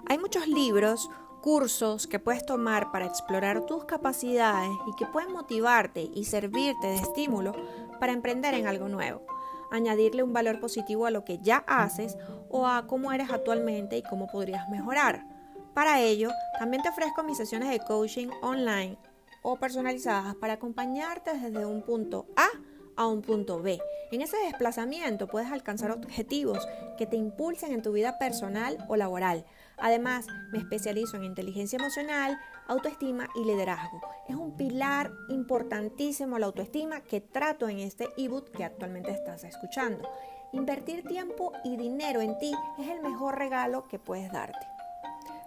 Hay 0.08 0.18
muchos 0.18 0.46
libros, 0.46 1.10
cursos 1.46 2.08
que 2.08 2.18
puedes 2.18 2.44
tomar 2.44 2.90
para 2.90 3.06
explorar 3.06 3.66
tus 3.66 3.84
capacidades 3.84 4.68
y 4.88 4.96
que 4.96 5.06
pueden 5.06 5.32
motivarte 5.32 6.10
y 6.12 6.24
servirte 6.24 6.88
de 6.88 6.96
estímulo 6.96 7.52
para 8.00 8.12
emprender 8.12 8.54
en 8.54 8.66
algo 8.66 8.88
nuevo 8.88 9.24
añadirle 9.70 10.24
un 10.24 10.32
valor 10.32 10.58
positivo 10.58 11.06
a 11.06 11.12
lo 11.12 11.24
que 11.24 11.38
ya 11.38 11.58
haces 11.68 12.18
o 12.50 12.66
a 12.66 12.88
cómo 12.88 13.12
eres 13.12 13.30
actualmente 13.30 13.96
y 13.96 14.02
cómo 14.02 14.26
podrías 14.26 14.68
mejorar. 14.70 15.24
Para 15.72 16.00
ello, 16.00 16.30
también 16.58 16.82
te 16.82 16.88
ofrezco 16.88 17.22
mis 17.22 17.36
sesiones 17.36 17.70
de 17.70 17.78
coaching 17.78 18.26
online 18.42 18.98
o 19.42 19.54
personalizadas 19.54 20.34
para 20.34 20.54
acompañarte 20.54 21.38
desde 21.38 21.64
un 21.64 21.82
punto 21.82 22.26
A 22.34 22.48
a 22.96 23.06
un 23.06 23.22
punto 23.22 23.62
B. 23.62 23.78
En 24.10 24.20
ese 24.20 24.36
desplazamiento 24.38 25.28
puedes 25.28 25.52
alcanzar 25.52 25.92
objetivos 25.92 26.66
que 26.98 27.06
te 27.06 27.16
impulsen 27.16 27.72
en 27.72 27.82
tu 27.82 27.92
vida 27.92 28.18
personal 28.18 28.84
o 28.88 28.96
laboral. 28.96 29.44
Además, 29.78 30.26
me 30.52 30.58
especializo 30.58 31.16
en 31.16 31.24
inteligencia 31.24 31.78
emocional, 31.78 32.38
autoestima 32.66 33.28
y 33.34 33.44
liderazgo. 33.44 34.00
Es 34.28 34.36
un 34.36 34.56
pilar 34.56 35.12
importantísimo 35.28 36.38
la 36.38 36.46
autoestima 36.46 37.02
que 37.02 37.20
trato 37.20 37.68
en 37.68 37.80
este 37.80 38.08
ebook 38.16 38.50
que 38.50 38.64
actualmente 38.64 39.10
estás 39.10 39.44
escuchando. 39.44 40.08
Invertir 40.52 41.04
tiempo 41.04 41.52
y 41.64 41.76
dinero 41.76 42.20
en 42.20 42.38
ti 42.38 42.52
es 42.78 42.88
el 42.88 43.02
mejor 43.02 43.38
regalo 43.38 43.86
que 43.88 43.98
puedes 43.98 44.32
darte. 44.32 44.66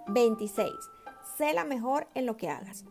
26. 0.07 0.69
Sé 1.37 1.53
la 1.53 1.63
mejor 1.63 2.07
en 2.13 2.25
lo 2.25 2.37
que 2.37 2.49
hagas. 2.49 2.85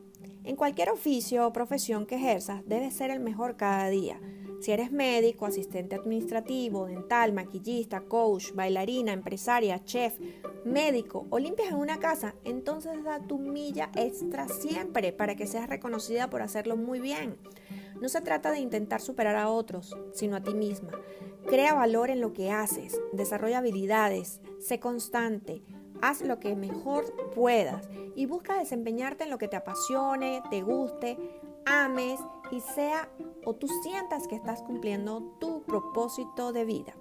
En 0.44 0.56
cualquier 0.56 0.90
oficio 0.90 1.46
o 1.46 1.52
profesión 1.52 2.06
que 2.06 2.16
ejerzas, 2.16 2.62
debes 2.66 2.94
ser 2.94 3.10
el 3.10 3.20
mejor 3.20 3.56
cada 3.56 3.88
día. 3.88 4.18
Si 4.60 4.72
eres 4.72 4.90
médico, 4.90 5.46
asistente 5.46 5.94
administrativo, 5.94 6.86
dental, 6.86 7.32
maquillista, 7.32 8.00
coach, 8.00 8.52
bailarina, 8.54 9.12
empresaria, 9.12 9.84
chef, 9.84 10.18
médico 10.64 11.26
o 11.30 11.38
limpias 11.38 11.70
en 11.70 11.76
una 11.76 12.00
casa, 12.00 12.34
entonces 12.44 13.04
da 13.04 13.20
tu 13.20 13.38
milla 13.38 13.90
extra 13.94 14.48
siempre 14.48 15.12
para 15.12 15.36
que 15.36 15.46
seas 15.46 15.68
reconocida 15.68 16.28
por 16.28 16.42
hacerlo 16.42 16.76
muy 16.76 16.98
bien. 16.98 17.36
No 18.00 18.08
se 18.08 18.20
trata 18.20 18.50
de 18.50 18.58
intentar 18.58 19.00
superar 19.00 19.36
a 19.36 19.48
otros, 19.48 19.96
sino 20.12 20.36
a 20.36 20.42
ti 20.42 20.54
misma. 20.54 20.90
Crea 21.46 21.74
valor 21.74 22.10
en 22.10 22.20
lo 22.20 22.32
que 22.32 22.50
haces, 22.50 23.00
desarrolla 23.12 23.58
habilidades, 23.58 24.40
sé 24.60 24.80
constante, 24.80 25.62
haz 26.02 26.22
lo 26.22 26.40
que 26.40 26.54
mejor 26.56 27.04
puedas 27.34 27.88
y 28.14 28.26
busca 28.26 28.58
desempeñarte 28.58 29.24
en 29.24 29.30
lo 29.30 29.38
que 29.38 29.48
te 29.48 29.56
apasione, 29.56 30.42
te 30.50 30.62
guste, 30.62 31.16
ames 31.64 32.20
y 32.50 32.60
sea 32.60 33.08
o 33.44 33.54
tú 33.54 33.68
sientas 33.82 34.26
que 34.26 34.36
estás 34.36 34.62
cumpliendo 34.62 35.22
tu 35.38 35.62
propósito 35.62 36.52
de 36.52 36.64
vida. 36.64 36.94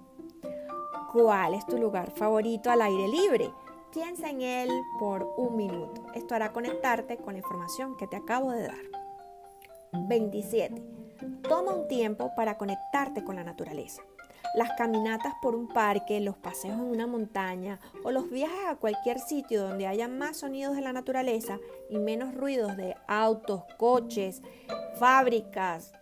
¿Cuál 1.11 1.53
es 1.53 1.65
tu 1.65 1.77
lugar 1.77 2.11
favorito 2.11 2.69
al 2.69 2.81
aire 2.81 3.07
libre? 3.07 3.51
Piensa 3.91 4.29
en 4.29 4.41
él 4.41 4.69
por 4.99 5.33
un 5.37 5.55
minuto. 5.55 6.03
Esto 6.13 6.35
hará 6.35 6.51
conectarte 6.51 7.17
con 7.17 7.33
la 7.33 7.39
información 7.39 7.95
que 7.97 8.07
te 8.07 8.17
acabo 8.17 8.51
de 8.51 8.67
dar. 8.67 8.77
27. 9.93 10.83
Toma 11.47 11.73
un 11.73 11.87
tiempo 11.87 12.31
para 12.35 12.57
conectarte 12.57 13.23
con 13.23 13.37
la 13.37 13.43
naturaleza. 13.43 14.03
Las 14.57 14.71
caminatas 14.71 15.35
por 15.39 15.53
un 15.53 15.67
parque, 15.67 16.19
los 16.19 16.35
paseos 16.35 16.79
en 16.79 16.85
una 16.85 17.05
montaña 17.05 17.79
o 18.03 18.09
los 18.09 18.31
viajes 18.31 18.67
a 18.67 18.75
cualquier 18.75 19.19
sitio 19.19 19.61
donde 19.61 19.85
haya 19.85 20.07
más 20.07 20.37
sonidos 20.37 20.75
de 20.75 20.81
la 20.81 20.93
naturaleza 20.93 21.59
y 21.91 21.99
menos 21.99 22.33
ruidos 22.33 22.75
de 22.75 22.95
autos, 23.07 23.65
coches, 23.77 24.41
fábricas, 24.97 25.93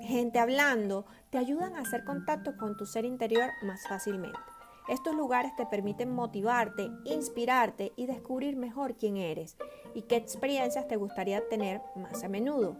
gente 0.00 0.38
hablando, 0.38 1.06
te 1.30 1.38
ayudan 1.38 1.74
a 1.74 1.80
hacer 1.80 2.04
contacto 2.04 2.56
con 2.56 2.76
tu 2.76 2.86
ser 2.86 3.04
interior 3.04 3.50
más 3.62 3.88
fácilmente. 3.88 4.38
Estos 4.86 5.16
lugares 5.16 5.56
te 5.56 5.66
permiten 5.66 6.14
motivarte, 6.14 6.92
inspirarte 7.04 7.92
y 7.96 8.06
descubrir 8.06 8.54
mejor 8.54 8.96
quién 8.96 9.16
eres 9.16 9.56
y 9.92 10.02
qué 10.02 10.14
experiencias 10.14 10.86
te 10.86 10.94
gustaría 10.94 11.48
tener 11.48 11.82
más 11.96 12.22
a 12.22 12.28
menudo. 12.28 12.76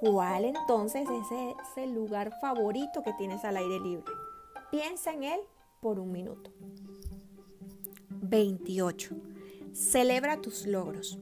¿Cuál 0.00 0.44
entonces 0.44 1.08
es 1.08 1.56
ese 1.72 1.86
lugar 1.86 2.38
favorito 2.42 3.02
que 3.02 3.14
tienes 3.14 3.42
al 3.46 3.56
aire 3.56 3.80
libre? 3.80 4.12
Piensa 4.74 5.12
en 5.12 5.22
él 5.22 5.38
por 5.78 6.00
un 6.00 6.10
minuto. 6.10 6.50
28. 8.10 9.14
Celebra 9.72 10.40
tus 10.40 10.66
logros. 10.66 11.16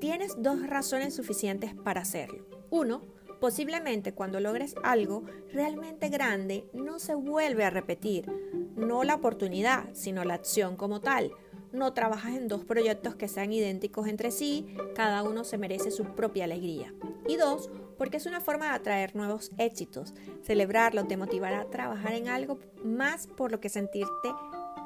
Tienes 0.00 0.34
dos 0.42 0.66
razones 0.66 1.14
suficientes 1.14 1.76
para 1.76 2.00
hacerlo. 2.00 2.44
Uno, 2.70 3.04
posiblemente 3.38 4.14
cuando 4.14 4.40
logres 4.40 4.74
algo 4.82 5.22
realmente 5.52 6.08
grande 6.08 6.68
no 6.72 6.98
se 6.98 7.14
vuelve 7.14 7.62
a 7.62 7.70
repetir. 7.70 8.26
No 8.74 9.04
la 9.04 9.14
oportunidad, 9.14 9.88
sino 9.92 10.24
la 10.24 10.34
acción 10.34 10.74
como 10.74 11.00
tal. 11.00 11.30
No 11.76 11.92
trabajas 11.92 12.32
en 12.32 12.48
dos 12.48 12.64
proyectos 12.64 13.16
que 13.16 13.28
sean 13.28 13.52
idénticos 13.52 14.08
entre 14.08 14.30
sí, 14.30 14.66
cada 14.94 15.22
uno 15.22 15.44
se 15.44 15.58
merece 15.58 15.90
su 15.90 16.04
propia 16.04 16.44
alegría. 16.44 16.94
Y 17.28 17.36
dos, 17.36 17.68
porque 17.98 18.16
es 18.16 18.24
una 18.24 18.40
forma 18.40 18.64
de 18.64 18.76
atraer 18.76 19.14
nuevos 19.14 19.52
éxitos. 19.58 20.14
Celebrarlo 20.42 21.04
te 21.04 21.18
motivará 21.18 21.60
a 21.60 21.70
trabajar 21.70 22.14
en 22.14 22.28
algo 22.28 22.58
más 22.82 23.26
por 23.26 23.52
lo 23.52 23.60
que 23.60 23.68
sentirte 23.68 24.30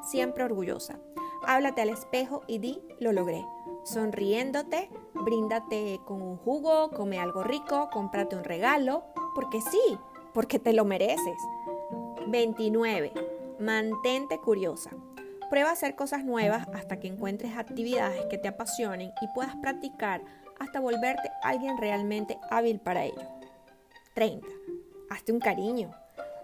siempre 0.03 0.43
orgullosa. 0.43 0.99
Háblate 1.47 1.81
al 1.81 1.91
espejo 1.91 2.41
y 2.45 2.57
di, 2.57 2.81
lo 2.99 3.13
logré. 3.13 3.41
Sonriéndote, 3.85 4.89
bríndate 5.13 6.01
con 6.05 6.21
un 6.21 6.35
jugo, 6.35 6.89
come 6.89 7.19
algo 7.19 7.41
rico, 7.41 7.89
cómprate 7.89 8.35
un 8.35 8.43
regalo, 8.43 9.05
porque 9.33 9.61
sí, 9.61 9.97
porque 10.33 10.59
te 10.59 10.73
lo 10.73 10.83
mereces. 10.83 11.37
29. 12.27 13.13
Mantente 13.61 14.39
curiosa. 14.39 14.91
Prueba 15.51 15.71
a 15.71 15.73
hacer 15.73 15.95
cosas 15.95 16.23
nuevas 16.23 16.65
hasta 16.73 17.01
que 17.01 17.09
encuentres 17.09 17.57
actividades 17.57 18.25
que 18.27 18.37
te 18.37 18.47
apasionen 18.47 19.11
y 19.21 19.27
puedas 19.35 19.53
practicar 19.57 20.21
hasta 20.59 20.79
volverte 20.79 21.29
alguien 21.43 21.77
realmente 21.77 22.37
hábil 22.49 22.79
para 22.79 23.03
ello. 23.03 23.27
30. 24.13 24.47
Hazte 25.09 25.33
un 25.33 25.41
cariño. 25.41 25.91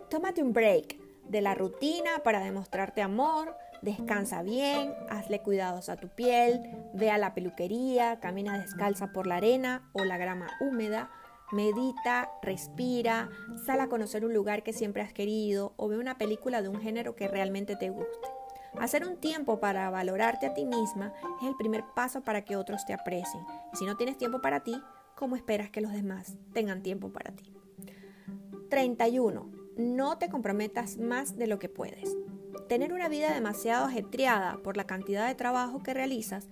Tómate 0.09 0.43
un 0.43 0.51
break 0.51 0.97
de 1.23 1.39
la 1.39 1.55
rutina 1.55 2.19
para 2.21 2.41
demostrarte 2.41 3.01
amor, 3.01 3.55
descansa 3.81 4.41
bien, 4.41 4.93
hazle 5.09 5.39
cuidados 5.39 5.87
a 5.87 5.95
tu 5.95 6.09
piel, 6.09 6.61
ve 6.93 7.09
a 7.09 7.17
la 7.17 7.33
peluquería, 7.33 8.19
camina 8.19 8.59
descalza 8.59 9.13
por 9.13 9.25
la 9.25 9.37
arena 9.37 9.89
o 9.93 10.03
la 10.03 10.17
grama 10.17 10.49
húmeda, 10.59 11.09
medita, 11.53 12.29
respira, 12.41 13.29
sal 13.65 13.79
a 13.79 13.87
conocer 13.87 14.25
un 14.25 14.33
lugar 14.33 14.63
que 14.63 14.73
siempre 14.73 15.01
has 15.01 15.13
querido 15.13 15.71
o 15.77 15.87
ve 15.87 15.97
una 15.97 16.17
película 16.17 16.61
de 16.61 16.67
un 16.67 16.81
género 16.81 17.15
que 17.15 17.29
realmente 17.29 17.77
te 17.77 17.89
guste. 17.89 18.36
Hacer 18.79 19.07
un 19.07 19.17
tiempo 19.17 19.59
para 19.59 19.89
valorarte 19.89 20.45
a 20.45 20.53
ti 20.53 20.65
misma 20.65 21.13
es 21.41 21.47
el 21.47 21.55
primer 21.55 21.83
paso 21.95 22.21
para 22.21 22.43
que 22.43 22.55
otros 22.55 22.85
te 22.85 22.93
aprecien. 22.93 23.43
Y 23.73 23.77
si 23.77 23.85
no 23.85 23.97
tienes 23.97 24.17
tiempo 24.17 24.39
para 24.39 24.61
ti, 24.61 24.79
¿cómo 25.15 25.35
esperas 25.35 25.71
que 25.71 25.81
los 25.81 25.91
demás 25.91 26.37
tengan 26.53 26.83
tiempo 26.83 27.09
para 27.11 27.31
ti? 27.31 27.51
31. 28.69 29.49
No 29.77 30.17
te 30.17 30.29
comprometas 30.29 30.97
más 30.97 31.37
de 31.37 31.47
lo 31.47 31.57
que 31.59 31.69
puedes. 31.69 32.15
Tener 32.67 32.93
una 32.93 33.09
vida 33.09 33.33
demasiado 33.33 33.85
ajetreada 33.85 34.57
por 34.63 34.77
la 34.77 34.85
cantidad 34.85 35.27
de 35.27 35.35
trabajo 35.35 35.81
que 35.81 35.93
realizas, 35.93 36.47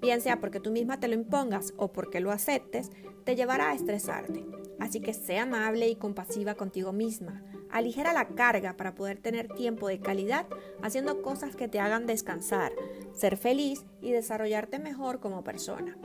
bien 0.00 0.20
sea 0.20 0.40
porque 0.40 0.60
tú 0.60 0.70
misma 0.70 0.98
te 0.98 1.08
lo 1.08 1.14
impongas 1.14 1.74
o 1.76 1.92
porque 1.92 2.20
lo 2.20 2.32
aceptes, 2.32 2.90
te 3.24 3.36
llevará 3.36 3.70
a 3.70 3.74
estresarte. 3.74 4.44
Así 4.80 5.00
que 5.00 5.12
sé 5.12 5.38
amable 5.38 5.88
y 5.88 5.96
compasiva 5.96 6.54
contigo 6.54 6.92
misma. 6.92 7.42
Aligera 7.70 8.12
la 8.12 8.28
carga 8.28 8.76
para 8.76 8.94
poder 8.94 9.18
tener 9.18 9.48
tiempo 9.48 9.88
de 9.88 10.00
calidad 10.00 10.46
haciendo 10.82 11.22
cosas 11.22 11.56
que 11.56 11.68
te 11.68 11.80
hagan 11.80 12.06
descansar, 12.06 12.72
ser 13.14 13.36
feliz 13.36 13.84
y 14.00 14.12
desarrollarte 14.12 14.78
mejor 14.78 15.20
como 15.20 15.44
persona. 15.44 15.96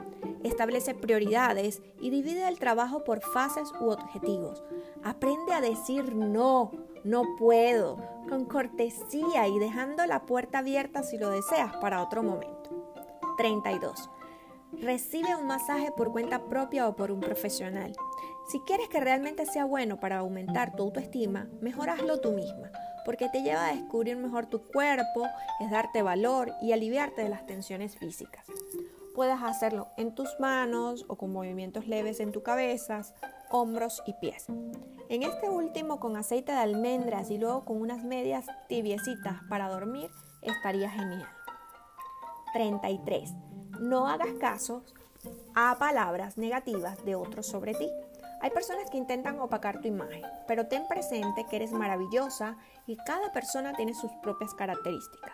Establece 0.43 0.93
prioridades 0.93 1.81
y 1.99 2.09
divide 2.09 2.47
el 2.47 2.59
trabajo 2.59 3.03
por 3.03 3.21
fases 3.21 3.71
u 3.79 3.89
objetivos. 3.89 4.63
Aprende 5.03 5.53
a 5.53 5.61
decir 5.61 6.15
no, 6.15 6.71
no 7.03 7.23
puedo, 7.37 7.97
con 8.27 8.45
cortesía 8.45 9.47
y 9.47 9.57
dejando 9.59 10.05
la 10.05 10.25
puerta 10.25 10.59
abierta 10.59 11.03
si 11.03 11.17
lo 11.17 11.29
deseas 11.29 11.75
para 11.77 12.03
otro 12.03 12.23
momento. 12.23 12.69
32. 13.37 14.09
Recibe 14.81 15.35
un 15.35 15.47
masaje 15.47 15.91
por 15.95 16.11
cuenta 16.11 16.45
propia 16.45 16.87
o 16.87 16.95
por 16.95 17.11
un 17.11 17.19
profesional. 17.19 17.93
Si 18.47 18.59
quieres 18.61 18.89
que 18.89 18.99
realmente 18.99 19.45
sea 19.45 19.65
bueno 19.65 19.99
para 19.99 20.19
aumentar 20.19 20.75
tu 20.75 20.83
autoestima, 20.83 21.47
mejor 21.61 21.89
hazlo 21.89 22.19
tú 22.19 22.31
misma, 22.31 22.71
porque 23.05 23.29
te 23.29 23.41
lleva 23.41 23.67
a 23.67 23.73
descubrir 23.73 24.17
mejor 24.17 24.47
tu 24.47 24.61
cuerpo, 24.61 25.27
es 25.59 25.71
darte 25.71 26.01
valor 26.01 26.51
y 26.61 26.71
aliviarte 26.71 27.23
de 27.23 27.29
las 27.29 27.45
tensiones 27.45 27.97
físicas. 27.97 28.45
Puedes 29.15 29.41
hacerlo 29.41 29.87
en 29.97 30.15
tus 30.15 30.39
manos 30.39 31.05
o 31.07 31.15
con 31.15 31.31
movimientos 31.31 31.87
leves 31.87 32.19
en 32.19 32.31
tu 32.31 32.41
cabeza, 32.41 33.01
hombros 33.51 34.01
y 34.07 34.13
pies. 34.13 34.47
En 35.09 35.23
este 35.23 35.49
último 35.49 35.99
con 35.99 36.17
aceite 36.17 36.51
de 36.51 36.57
almendras 36.57 37.29
y 37.29 37.37
luego 37.37 37.63
con 37.63 37.79
unas 37.79 38.03
medias 38.03 38.45
tibiecitas 38.67 39.41
para 39.49 39.69
dormir 39.69 40.09
estaría 40.41 40.89
genial. 40.89 41.29
33. 42.53 43.33
No 43.79 44.07
hagas 44.07 44.33
caso 44.39 44.83
a 45.55 45.77
palabras 45.77 46.37
negativas 46.37 47.03
de 47.05 47.15
otros 47.15 47.45
sobre 47.45 47.73
ti. 47.73 47.89
Hay 48.43 48.49
personas 48.49 48.89
que 48.89 48.97
intentan 48.97 49.39
opacar 49.39 49.79
tu 49.79 49.87
imagen, 49.87 50.21
pero 50.49 50.67
ten 50.67 50.85
presente 50.89 51.45
que 51.49 51.55
eres 51.55 51.71
maravillosa 51.71 52.57
y 52.85 52.97
cada 52.97 53.31
persona 53.31 53.71
tiene 53.71 53.93
sus 53.93 54.11
propias 54.21 54.53
características. 54.53 55.31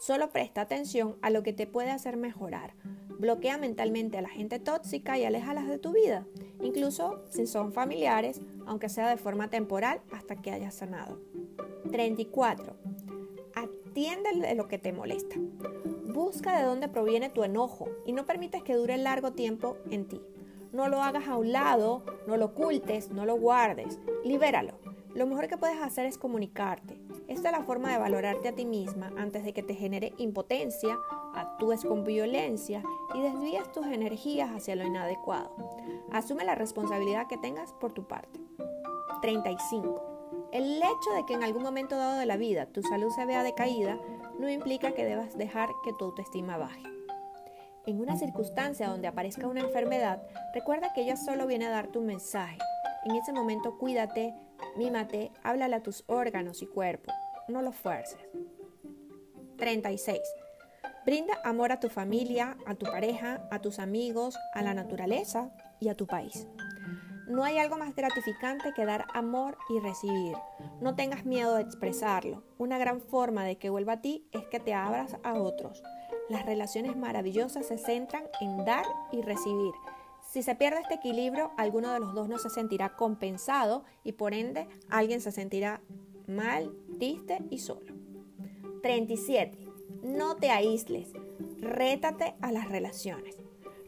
Solo 0.00 0.30
presta 0.30 0.62
atención 0.62 1.16
a 1.22 1.30
lo 1.30 1.44
que 1.44 1.52
te 1.52 1.68
puede 1.68 1.92
hacer 1.92 2.16
mejorar. 2.16 2.74
Bloquea 3.20 3.56
mentalmente 3.56 4.18
a 4.18 4.22
la 4.22 4.28
gente 4.28 4.58
tóxica 4.58 5.16
y 5.16 5.24
aléjalas 5.24 5.68
de 5.68 5.78
tu 5.78 5.92
vida, 5.92 6.26
incluso 6.60 7.22
si 7.30 7.46
son 7.46 7.72
familiares, 7.72 8.40
aunque 8.66 8.88
sea 8.88 9.08
de 9.08 9.16
forma 9.16 9.48
temporal 9.48 10.00
hasta 10.10 10.34
que 10.34 10.50
hayas 10.50 10.74
sanado. 10.74 11.20
34. 11.92 12.74
Atiende 13.54 14.48
de 14.48 14.56
lo 14.56 14.66
que 14.66 14.78
te 14.78 14.92
molesta. 14.92 15.36
Busca 16.12 16.58
de 16.58 16.64
dónde 16.64 16.88
proviene 16.88 17.30
tu 17.30 17.44
enojo 17.44 17.88
y 18.04 18.12
no 18.12 18.26
permites 18.26 18.64
que 18.64 18.74
dure 18.74 18.96
largo 18.96 19.34
tiempo 19.34 19.76
en 19.88 20.08
ti. 20.08 20.20
No 20.72 20.88
lo 20.88 21.02
hagas 21.02 21.28
a 21.28 21.36
un 21.36 21.52
lado, 21.52 22.04
no 22.26 22.36
lo 22.36 22.46
ocultes, 22.46 23.10
no 23.10 23.24
lo 23.24 23.36
guardes. 23.36 23.98
Libéralo. 24.24 24.74
Lo 25.14 25.26
mejor 25.26 25.48
que 25.48 25.58
puedes 25.58 25.80
hacer 25.82 26.06
es 26.06 26.18
comunicarte. 26.18 27.00
Esta 27.26 27.48
es 27.48 27.58
la 27.58 27.64
forma 27.64 27.90
de 27.90 27.98
valorarte 27.98 28.48
a 28.48 28.54
ti 28.54 28.64
misma 28.64 29.10
antes 29.16 29.44
de 29.44 29.52
que 29.52 29.62
te 29.62 29.74
genere 29.74 30.12
impotencia, 30.18 30.96
actúes 31.34 31.84
con 31.84 32.04
violencia 32.04 32.82
y 33.14 33.22
desvíes 33.22 33.70
tus 33.72 33.86
energías 33.86 34.50
hacia 34.50 34.76
lo 34.76 34.84
inadecuado. 34.84 35.50
Asume 36.12 36.44
la 36.44 36.54
responsabilidad 36.54 37.26
que 37.26 37.38
tengas 37.38 37.72
por 37.72 37.92
tu 37.92 38.06
parte. 38.06 38.40
35. 39.22 40.48
El 40.52 40.78
hecho 40.78 41.12
de 41.16 41.26
que 41.26 41.34
en 41.34 41.42
algún 41.42 41.62
momento 41.62 41.96
dado 41.96 42.18
de 42.18 42.26
la 42.26 42.36
vida 42.36 42.66
tu 42.66 42.82
salud 42.82 43.10
se 43.10 43.26
vea 43.26 43.42
decaída 43.42 43.98
no 44.38 44.48
implica 44.48 44.92
que 44.92 45.04
debas 45.04 45.36
dejar 45.36 45.68
que 45.84 45.92
tu 45.92 46.06
autoestima 46.06 46.56
baje. 46.56 46.82
En 47.86 48.00
una 48.00 48.16
circunstancia 48.16 48.88
donde 48.88 49.08
aparezca 49.08 49.46
una 49.46 49.60
enfermedad, 49.60 50.22
recuerda 50.54 50.92
que 50.92 51.02
ella 51.02 51.16
solo 51.16 51.46
viene 51.46 51.66
a 51.66 51.70
darte 51.70 51.98
un 51.98 52.06
mensaje. 52.06 52.58
En 53.04 53.16
ese 53.16 53.32
momento 53.32 53.78
cuídate, 53.78 54.34
mímate, 54.76 55.32
háblale 55.42 55.76
a 55.76 55.82
tus 55.82 56.04
órganos 56.06 56.60
y 56.60 56.66
cuerpo, 56.66 57.10
no 57.48 57.62
lo 57.62 57.72
fuerces. 57.72 58.20
36. 59.56 60.20
Brinda 61.06 61.34
amor 61.44 61.72
a 61.72 61.80
tu 61.80 61.88
familia, 61.88 62.58
a 62.66 62.74
tu 62.74 62.84
pareja, 62.84 63.48
a 63.50 63.60
tus 63.60 63.78
amigos, 63.78 64.38
a 64.52 64.62
la 64.62 64.74
naturaleza 64.74 65.50
y 65.80 65.88
a 65.88 65.96
tu 65.96 66.06
país. 66.06 66.46
No 67.26 67.44
hay 67.44 67.58
algo 67.58 67.78
más 67.78 67.94
gratificante 67.94 68.72
que 68.74 68.84
dar 68.84 69.06
amor 69.14 69.56
y 69.68 69.78
recibir. 69.78 70.36
No 70.80 70.96
tengas 70.96 71.24
miedo 71.24 71.54
de 71.54 71.62
expresarlo. 71.62 72.42
Una 72.58 72.76
gran 72.76 73.00
forma 73.00 73.44
de 73.44 73.56
que 73.56 73.70
vuelva 73.70 73.94
a 73.94 74.00
ti 74.00 74.26
es 74.32 74.44
que 74.46 74.60
te 74.60 74.74
abras 74.74 75.16
a 75.22 75.34
otros. 75.34 75.82
Las 76.30 76.46
relaciones 76.46 76.96
maravillosas 76.96 77.66
se 77.66 77.76
centran 77.76 78.22
en 78.40 78.64
dar 78.64 78.84
y 79.10 79.20
recibir. 79.20 79.72
Si 80.22 80.44
se 80.44 80.54
pierde 80.54 80.80
este 80.80 80.94
equilibrio, 80.94 81.50
alguno 81.56 81.92
de 81.92 81.98
los 81.98 82.14
dos 82.14 82.28
no 82.28 82.38
se 82.38 82.50
sentirá 82.50 82.94
compensado 82.94 83.82
y 84.04 84.12
por 84.12 84.32
ende 84.32 84.68
alguien 84.88 85.20
se 85.20 85.32
sentirá 85.32 85.80
mal, 86.28 86.72
triste 87.00 87.38
y 87.50 87.58
solo. 87.58 87.92
37. 88.80 89.58
No 90.04 90.36
te 90.36 90.50
aísles. 90.50 91.12
Rétate 91.58 92.36
a 92.40 92.52
las 92.52 92.68
relaciones. 92.68 93.36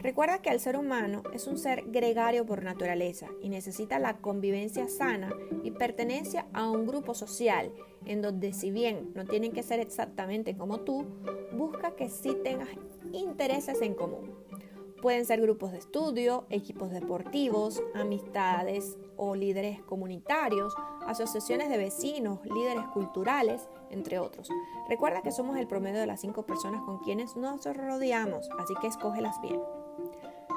Recuerda 0.03 0.43
que 0.43 0.51
el 0.51 0.59
ser 0.59 0.77
humano 0.77 1.23
es 1.33 1.47
un 1.47 1.57
ser 1.57 1.85
gregario 1.87 2.45
por 2.45 2.65
naturaleza 2.65 3.29
y 3.41 3.49
necesita 3.49 4.01
la 4.01 4.19
convivencia 4.19 4.89
sana 4.89 5.31
y 5.63 5.71
pertenencia 5.71 6.47
a 6.53 6.69
un 6.69 6.89
grupo 6.89 7.15
social 7.15 7.73
en 8.05 8.21
donde 8.21 8.53
si 8.53 8.73
bien 8.73 9.13
no 9.15 9.25
tienen 9.27 9.53
que 9.53 9.63
ser 9.63 9.79
exactamente 9.79 10.57
como 10.57 10.81
tú, 10.81 11.07
busca 11.53 11.95
que 11.95 12.09
sí 12.09 12.37
tengas 12.43 12.69
intereses 13.13 13.81
en 13.81 13.95
común. 13.95 14.35
Pueden 15.01 15.25
ser 15.25 15.41
grupos 15.41 15.71
de 15.71 15.79
estudio, 15.79 16.47
equipos 16.51 16.91
deportivos, 16.91 17.81
amistades 17.95 18.97
o 19.17 19.37
líderes 19.37 19.83
comunitarios, 19.83 20.75
asociaciones 21.07 21.69
de 21.69 21.77
vecinos, 21.77 22.41
líderes 22.45 22.87
culturales, 22.93 23.69
entre 23.91 24.19
otros. 24.19 24.49
Recuerda 24.89 25.23
que 25.23 25.31
somos 25.31 25.59
el 25.59 25.69
promedio 25.69 26.01
de 26.01 26.07
las 26.07 26.21
cinco 26.21 26.45
personas 26.45 26.83
con 26.83 26.99
quienes 26.99 27.37
nos 27.37 27.65
rodeamos, 27.65 28.49
así 28.59 28.75
que 28.81 28.89
escógelas 28.89 29.41
bien. 29.43 29.61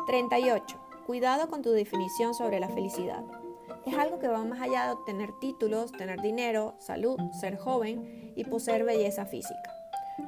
38. 0.06 0.78
Cuidado 1.08 1.50
con 1.50 1.62
tu 1.62 1.72
definición 1.72 2.34
sobre 2.34 2.60
la 2.60 2.70
felicidad. 2.70 3.24
Es 3.86 3.96
algo 3.98 4.20
que 4.20 4.28
va 4.28 4.44
más 4.44 4.62
allá 4.62 4.86
de 4.86 4.94
obtener 4.94 5.32
títulos, 5.39 5.91
tener 5.91 6.22
dinero, 6.22 6.76
salud, 6.80 7.18
ser 7.39 7.58
joven 7.58 8.34
y 8.36 8.44
poseer 8.44 8.84
belleza 8.84 9.26
física. 9.26 9.72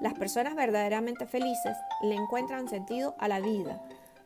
Las 0.02 0.14
personas 0.16 0.56
verdaderamente 0.56 1.26
felices 1.26 1.78
le 2.02 2.16
encuentran 2.16 2.68
sentido 2.68 3.16
a 3.20 3.28
la 3.28 3.40
vida, 3.40 3.82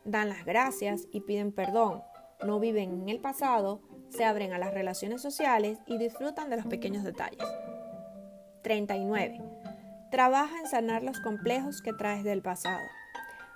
dan 0.06 0.30
las 0.30 0.46
gracias 0.46 1.08
y 1.12 1.22
piden 1.22 1.52
perdón, 1.52 2.04
no 2.44 2.60
viven 2.60 3.02
en 3.02 3.10
el 3.10 3.20
pasado, 3.20 3.82
se 4.10 4.26
abren 4.26 4.54
a 4.54 4.58
las 4.58 4.74
relaciones 4.74 5.22
sociales 5.22 5.80
y 5.86 5.98
disfrutan 5.98 6.50
de 6.50 6.58
los 6.58 6.66
pequeños 6.66 7.04
detalles. 7.04 7.46
39. 8.64 9.42
Trabaja 10.12 10.60
en 10.60 10.68
sanar 10.68 11.04
los 11.04 11.20
complejos 11.20 11.82
que 11.82 11.94
traes 11.94 12.24
del 12.24 12.42
pasado. 12.42 12.84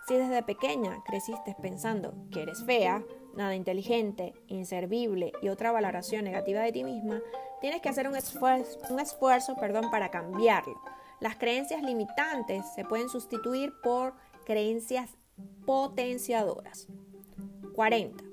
Si 0.07 0.15
desde 0.15 0.43
pequeña 0.43 1.03
creciste 1.03 1.55
pensando 1.59 2.13
que 2.31 2.43
eres 2.43 2.63
fea, 2.63 3.03
nada 3.33 3.55
inteligente, 3.55 4.33
inservible 4.47 5.33
y 5.41 5.49
otra 5.49 5.71
valoración 5.71 6.25
negativa 6.25 6.61
de 6.61 6.71
ti 6.71 6.83
misma, 6.83 7.21
tienes 7.59 7.81
que 7.81 7.89
hacer 7.89 8.07
un 8.07 8.15
esfuerzo, 8.15 8.79
un 8.91 8.99
esfuerzo 8.99 9.55
perdón, 9.55 9.89
para 9.89 10.11
cambiarlo. 10.11 10.79
Las 11.19 11.37
creencias 11.37 11.81
limitantes 11.81 12.65
se 12.75 12.85
pueden 12.85 13.09
sustituir 13.09 13.73
por 13.81 14.13
creencias 14.45 15.09
potenciadoras. 15.65 16.87
40. 17.73 18.23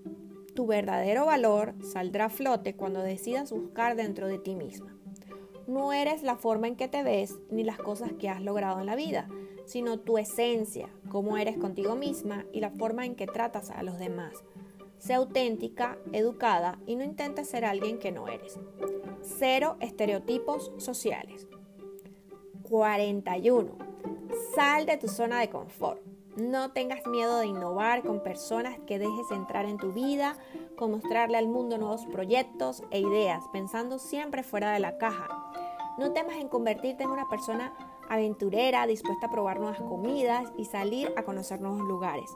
Tu 0.54 0.66
verdadero 0.66 1.24
valor 1.24 1.74
saldrá 1.82 2.26
a 2.26 2.30
flote 2.30 2.76
cuando 2.76 3.00
decidas 3.00 3.50
buscar 3.50 3.96
dentro 3.96 4.28
de 4.28 4.38
ti 4.38 4.54
misma. 4.54 4.91
No 5.72 5.94
eres 5.94 6.22
la 6.22 6.37
forma 6.37 6.68
en 6.68 6.76
que 6.76 6.87
te 6.87 7.02
ves 7.02 7.38
ni 7.48 7.64
las 7.64 7.78
cosas 7.78 8.12
que 8.18 8.28
has 8.28 8.42
logrado 8.42 8.78
en 8.80 8.85
la 8.85 8.94
vida, 8.94 9.26
sino 9.64 9.98
tu 9.98 10.18
esencia, 10.18 10.90
cómo 11.08 11.38
eres 11.38 11.56
contigo 11.56 11.96
misma 11.96 12.44
y 12.52 12.61
la 12.61 12.68
forma 12.68 13.06
en 13.06 13.14
que 13.14 13.26
tratas 13.26 13.70
a 13.70 13.82
los 13.82 13.98
demás. 13.98 14.35
Sé 14.98 15.14
auténtica, 15.14 15.96
educada 16.12 16.78
y 16.87 16.94
no 16.96 17.04
intentes 17.04 17.48
ser 17.48 17.64
alguien 17.64 17.98
que 17.98 18.12
no 18.12 18.28
eres. 18.28 18.61
Cero 19.22 19.78
estereotipos 19.80 20.72
sociales. 20.76 21.46
41. 22.68 23.70
Sal 24.54 24.85
de 24.85 24.98
tu 24.98 25.08
zona 25.08 25.40
de 25.40 25.48
confort. 25.48 26.02
No 26.37 26.72
tengas 26.72 27.06
miedo 27.06 27.38
de 27.38 27.46
innovar 27.46 28.02
con 28.02 28.22
personas 28.22 28.78
que 28.87 28.98
dejes 28.98 29.30
entrar 29.30 29.64
en 29.64 29.78
tu 29.78 29.94
vida, 29.94 30.37
con 30.76 30.90
mostrarle 30.90 31.38
al 31.38 31.48
mundo 31.48 31.78
nuevos 31.78 32.04
proyectos 32.04 32.82
e 32.90 33.00
ideas, 33.00 33.42
pensando 33.54 33.98
siempre 33.98 34.42
fuera 34.42 34.72
de 34.72 34.80
la 34.80 34.98
caja. 34.98 35.41
No 35.98 36.12
temas 36.12 36.37
en 36.37 36.48
convertirte 36.48 37.05
en 37.05 37.11
una 37.11 37.28
persona 37.28 37.72
aventurera, 38.09 38.87
dispuesta 38.87 39.26
a 39.26 39.31
probar 39.31 39.59
nuevas 39.59 39.81
comidas 39.81 40.50
y 40.57 40.64
salir 40.64 41.12
a 41.16 41.22
conocer 41.22 41.61
nuevos 41.61 41.81
lugares. 41.81 42.31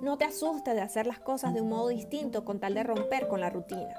No 0.00 0.18
te 0.18 0.24
asustes 0.24 0.74
de 0.74 0.80
hacer 0.80 1.06
las 1.06 1.18
cosas 1.18 1.54
de 1.54 1.60
un 1.60 1.70
modo 1.70 1.88
distinto 1.88 2.44
con 2.44 2.60
tal 2.60 2.74
de 2.74 2.82
romper 2.82 3.28
con 3.28 3.40
la 3.40 3.50
rutina. 3.50 3.94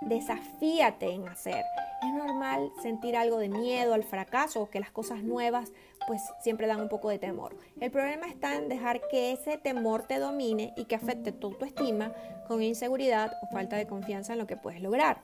Desafíate 0.00 1.12
en 1.12 1.28
hacer. 1.28 1.64
Es 2.02 2.12
normal 2.12 2.70
sentir 2.82 3.16
algo 3.16 3.38
de 3.38 3.48
miedo 3.48 3.94
al 3.94 4.04
fracaso 4.04 4.62
o 4.62 4.70
que 4.70 4.80
las 4.80 4.90
cosas 4.90 5.22
nuevas 5.22 5.72
pues 6.06 6.20
siempre 6.40 6.66
dan 6.66 6.80
un 6.80 6.88
poco 6.88 7.08
de 7.08 7.18
temor. 7.18 7.56
El 7.80 7.90
problema 7.90 8.26
está 8.26 8.56
en 8.56 8.68
dejar 8.68 9.00
que 9.08 9.32
ese 9.32 9.56
temor 9.56 10.06
te 10.06 10.18
domine 10.18 10.74
y 10.76 10.84
que 10.84 10.96
afecte 10.96 11.32
tu 11.32 11.48
autoestima 11.48 12.12
con 12.46 12.62
inseguridad 12.62 13.32
o 13.42 13.52
falta 13.52 13.76
de 13.76 13.86
confianza 13.86 14.34
en 14.34 14.38
lo 14.38 14.46
que 14.46 14.56
puedes 14.56 14.82
lograr. 14.82 15.22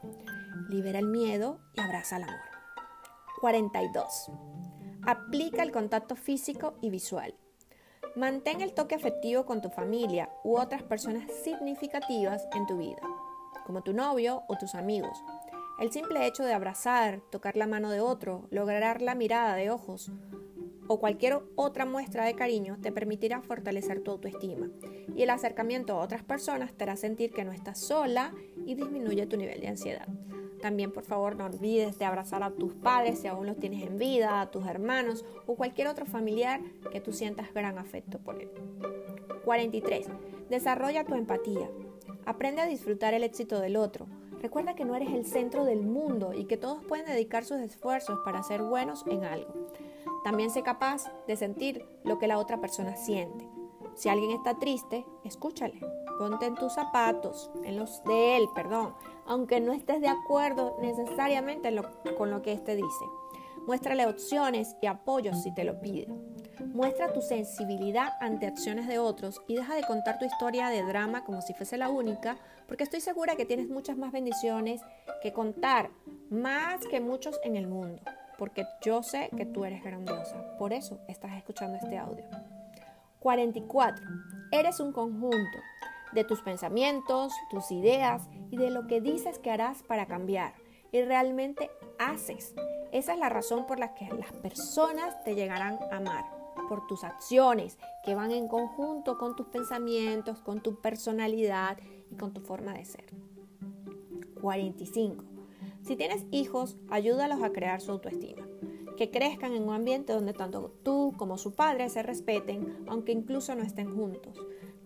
Libera 0.70 0.98
el 0.98 1.06
miedo 1.06 1.58
y 1.74 1.80
abraza 1.80 2.16
el 2.16 2.24
amor. 2.24 2.49
42. 3.40 4.30
Aplica 5.06 5.62
el 5.62 5.72
contacto 5.72 6.14
físico 6.14 6.74
y 6.82 6.90
visual. 6.90 7.34
Mantén 8.14 8.60
el 8.60 8.74
toque 8.74 8.96
afectivo 8.96 9.46
con 9.46 9.62
tu 9.62 9.70
familia 9.70 10.28
u 10.44 10.58
otras 10.58 10.82
personas 10.82 11.30
significativas 11.42 12.46
en 12.54 12.66
tu 12.66 12.76
vida, 12.76 13.00
como 13.66 13.82
tu 13.82 13.94
novio 13.94 14.42
o 14.48 14.56
tus 14.58 14.74
amigos. 14.74 15.22
El 15.80 15.90
simple 15.90 16.26
hecho 16.26 16.44
de 16.44 16.52
abrazar, 16.52 17.22
tocar 17.30 17.56
la 17.56 17.66
mano 17.66 17.90
de 17.90 18.00
otro, 18.00 18.46
lograr 18.50 19.00
la 19.00 19.14
mirada 19.14 19.54
de 19.54 19.70
ojos 19.70 20.10
o 20.86 20.98
cualquier 20.98 21.40
otra 21.54 21.86
muestra 21.86 22.24
de 22.24 22.34
cariño 22.34 22.76
te 22.82 22.92
permitirá 22.92 23.40
fortalecer 23.40 24.02
tu 24.02 24.10
autoestima 24.10 24.68
y 25.14 25.22
el 25.22 25.30
acercamiento 25.30 25.94
a 25.94 26.04
otras 26.04 26.24
personas 26.24 26.74
te 26.74 26.84
hará 26.84 26.96
sentir 26.96 27.32
que 27.32 27.44
no 27.44 27.52
estás 27.52 27.78
sola 27.78 28.34
y 28.66 28.74
disminuye 28.74 29.26
tu 29.26 29.38
nivel 29.38 29.60
de 29.60 29.68
ansiedad. 29.68 30.08
También, 30.60 30.92
por 30.92 31.04
favor, 31.04 31.36
no 31.36 31.46
olvides 31.46 31.98
de 31.98 32.04
abrazar 32.04 32.42
a 32.42 32.50
tus 32.50 32.74
padres 32.74 33.20
si 33.20 33.28
aún 33.28 33.46
los 33.46 33.58
tienes 33.58 33.82
en 33.82 33.98
vida, 33.98 34.40
a 34.40 34.50
tus 34.50 34.66
hermanos 34.66 35.24
o 35.46 35.54
cualquier 35.54 35.88
otro 35.88 36.06
familiar 36.06 36.60
que 36.92 37.00
tú 37.00 37.12
sientas 37.12 37.52
gran 37.54 37.78
afecto 37.78 38.18
por 38.18 38.40
él. 38.40 38.50
43. 39.44 40.06
Desarrolla 40.50 41.04
tu 41.04 41.14
empatía. 41.14 41.70
Aprende 42.26 42.60
a 42.60 42.66
disfrutar 42.66 43.14
el 43.14 43.24
éxito 43.24 43.60
del 43.60 43.76
otro. 43.76 44.06
Recuerda 44.40 44.74
que 44.74 44.84
no 44.84 44.94
eres 44.94 45.10
el 45.10 45.26
centro 45.26 45.64
del 45.64 45.82
mundo 45.82 46.32
y 46.32 46.44
que 46.44 46.56
todos 46.56 46.84
pueden 46.84 47.06
dedicar 47.06 47.44
sus 47.44 47.58
esfuerzos 47.58 48.18
para 48.24 48.42
ser 48.42 48.62
buenos 48.62 49.04
en 49.06 49.24
algo. 49.24 49.52
También 50.24 50.50
sé 50.50 50.62
capaz 50.62 51.10
de 51.26 51.36
sentir 51.36 51.84
lo 52.04 52.18
que 52.18 52.26
la 52.26 52.38
otra 52.38 52.60
persona 52.60 52.96
siente. 52.96 53.46
Si 53.94 54.08
alguien 54.08 54.30
está 54.30 54.58
triste, 54.58 55.04
escúchale. 55.24 55.80
Ponte 56.20 56.44
en 56.44 56.54
tus 56.54 56.74
zapatos, 56.74 57.50
en 57.64 57.78
los 57.78 58.04
de 58.04 58.36
él, 58.36 58.46
perdón, 58.54 58.94
aunque 59.24 59.58
no 59.58 59.72
estés 59.72 60.02
de 60.02 60.08
acuerdo 60.08 60.76
necesariamente 60.82 61.74
con 62.18 62.30
lo 62.30 62.42
que 62.42 62.52
éste 62.52 62.76
dice. 62.76 63.04
Muéstrale 63.66 64.06
opciones 64.06 64.76
y 64.82 64.86
apoyos 64.86 65.42
si 65.42 65.54
te 65.54 65.64
lo 65.64 65.80
pide. 65.80 66.08
Muestra 66.74 67.14
tu 67.14 67.22
sensibilidad 67.22 68.12
ante 68.20 68.46
acciones 68.46 68.86
de 68.86 68.98
otros 68.98 69.40
y 69.48 69.54
deja 69.54 69.74
de 69.74 69.82
contar 69.84 70.18
tu 70.18 70.26
historia 70.26 70.68
de 70.68 70.82
drama 70.82 71.24
como 71.24 71.40
si 71.40 71.54
fuese 71.54 71.78
la 71.78 71.88
única, 71.88 72.36
porque 72.68 72.84
estoy 72.84 73.00
segura 73.00 73.36
que 73.36 73.46
tienes 73.46 73.70
muchas 73.70 73.96
más 73.96 74.12
bendiciones 74.12 74.82
que 75.22 75.32
contar, 75.32 75.88
más 76.28 76.84
que 76.84 77.00
muchos 77.00 77.40
en 77.44 77.56
el 77.56 77.66
mundo, 77.66 78.02
porque 78.36 78.66
yo 78.82 79.02
sé 79.02 79.30
que 79.38 79.46
tú 79.46 79.64
eres 79.64 79.82
grandiosa. 79.82 80.58
Por 80.58 80.74
eso 80.74 81.00
estás 81.08 81.32
escuchando 81.38 81.78
este 81.78 81.96
audio. 81.96 82.26
44. 83.20 84.06
Eres 84.52 84.80
un 84.80 84.92
conjunto 84.92 85.58
de 86.12 86.24
tus 86.24 86.42
pensamientos, 86.42 87.32
tus 87.50 87.70
ideas 87.70 88.28
y 88.50 88.56
de 88.56 88.70
lo 88.70 88.86
que 88.86 89.00
dices 89.00 89.38
que 89.38 89.50
harás 89.50 89.82
para 89.82 90.06
cambiar. 90.06 90.54
Y 90.92 91.02
realmente 91.02 91.70
haces. 91.98 92.54
Esa 92.92 93.12
es 93.12 93.18
la 93.18 93.28
razón 93.28 93.66
por 93.66 93.78
la 93.78 93.94
que 93.94 94.08
las 94.08 94.32
personas 94.32 95.22
te 95.22 95.34
llegarán 95.34 95.78
a 95.90 95.96
amar. 95.96 96.24
Por 96.68 96.86
tus 96.86 97.04
acciones 97.04 97.78
que 98.04 98.14
van 98.14 98.32
en 98.32 98.48
conjunto 98.48 99.18
con 99.18 99.36
tus 99.36 99.46
pensamientos, 99.46 100.40
con 100.40 100.60
tu 100.60 100.80
personalidad 100.80 101.78
y 102.10 102.16
con 102.16 102.32
tu 102.32 102.40
forma 102.40 102.74
de 102.74 102.84
ser. 102.84 103.06
45. 104.40 105.24
Si 105.82 105.96
tienes 105.96 106.24
hijos, 106.30 106.76
ayúdalos 106.90 107.42
a 107.42 107.52
crear 107.52 107.80
su 107.80 107.92
autoestima. 107.92 108.46
Que 108.96 109.10
crezcan 109.10 109.54
en 109.54 109.64
un 109.64 109.74
ambiente 109.74 110.12
donde 110.12 110.32
tanto 110.32 110.72
tú 110.82 111.14
como 111.16 111.38
su 111.38 111.54
padre 111.54 111.88
se 111.88 112.02
respeten, 112.02 112.84
aunque 112.86 113.12
incluso 113.12 113.54
no 113.54 113.62
estén 113.62 113.94
juntos. 113.94 114.38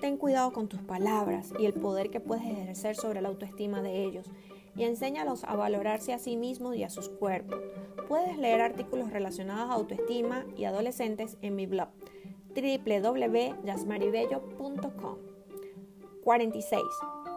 Ten 0.05 0.19
cuidado 0.19 0.53
con 0.53 0.69
tus 0.69 0.83
palabras 0.83 1.51
y 1.59 1.65
el 1.65 1.73
poder 1.73 2.11
que 2.11 2.21
puedes 2.21 2.45
ejercer 2.45 2.95
sobre 2.95 3.23
la 3.23 3.31
autoestima 3.31 3.81
de 3.81 4.05
ellos 4.05 4.31
y 4.77 4.85
enséñalos 4.85 5.45
a 5.45 5.57
valorarse 5.57 6.13
a 6.13 6.19
sí 6.19 6.37
mismos 6.37 6.77
y 6.77 6.85
a 6.85 6.91
sus 6.91 7.09
cuerpos. 7.09 7.59
Puedes 8.07 8.37
leer 8.37 8.61
artículos 8.61 9.11
relacionados 9.11 9.71
a 9.71 9.73
autoestima 9.73 10.45
y 10.59 10.67
adolescentes 10.67 11.39
en 11.41 11.57
mi 11.57 11.65
blog 11.65 11.89
www.yasmaribello.com 12.55 15.17
46. 16.23 16.83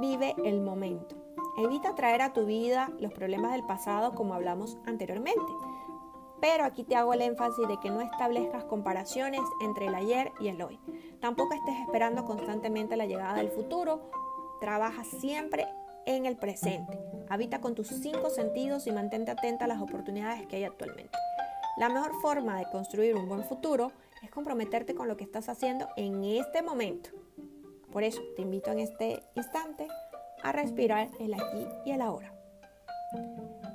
Vive 0.02 0.36
el 0.44 0.60
momento. 0.60 1.16
Evita 1.58 1.96
traer 1.96 2.22
a 2.22 2.34
tu 2.34 2.46
vida 2.46 2.92
los 3.00 3.14
problemas 3.14 3.54
del 3.54 3.66
pasado 3.66 4.14
como 4.14 4.34
hablamos 4.34 4.78
anteriormente. 4.86 5.54
Pero 6.40 6.66
aquí 6.66 6.84
te 6.84 6.96
hago 6.96 7.14
el 7.14 7.22
énfasis 7.22 7.68
de 7.68 7.80
que 7.80 7.90
no 7.90 8.02
establezcas 8.02 8.64
comparaciones 8.66 9.42
entre 9.62 9.88
el 9.88 9.96
ayer 9.96 10.32
y 10.40 10.50
el 10.50 10.62
hoy. 10.62 10.80
Tampoco 11.20 11.54
estés 11.54 11.80
esperando 11.82 12.26
constantemente 12.26 12.96
la 12.96 13.06
llegada 13.06 13.36
del 13.36 13.50
futuro. 13.50 14.12
Trabaja 14.60 15.04
siempre 15.04 15.66
en 16.06 16.26
el 16.26 16.38
presente. 16.38 17.00
Habita 17.30 17.60
con 17.60 17.76
tus 17.76 17.88
cinco 17.88 18.30
sentidos 18.30 18.88
y 18.88 18.92
mantente 18.92 19.32
atenta 19.32 19.66
a 19.66 19.68
las 19.68 19.82
oportunidades 19.82 20.46
que 20.48 20.58
hay 20.58 20.64
actualmente. 20.64 21.18
La 21.78 21.90
mejor 21.90 22.14
forma 22.22 22.58
de 22.58 22.66
construir 22.72 23.16
un 23.16 23.28
buen 23.28 23.44
futuro 23.44 23.92
es 24.24 24.32
comprometerte 24.32 24.96
con 24.96 25.08
lo 25.08 25.18
que 25.18 25.24
estás 25.24 25.50
haciendo 25.50 25.88
en 25.96 26.24
este 26.24 26.62
momento. 26.62 27.10
Por 27.92 28.04
eso 28.04 28.22
te 28.36 28.42
invito 28.42 28.72
en 28.72 28.80
este 28.80 29.24
instante 29.36 29.88
a 30.44 30.52
respirar 30.52 31.10
el 31.20 31.34
aquí 31.34 31.68
y 31.86 31.92
el 31.92 32.02
ahora. 32.02 32.34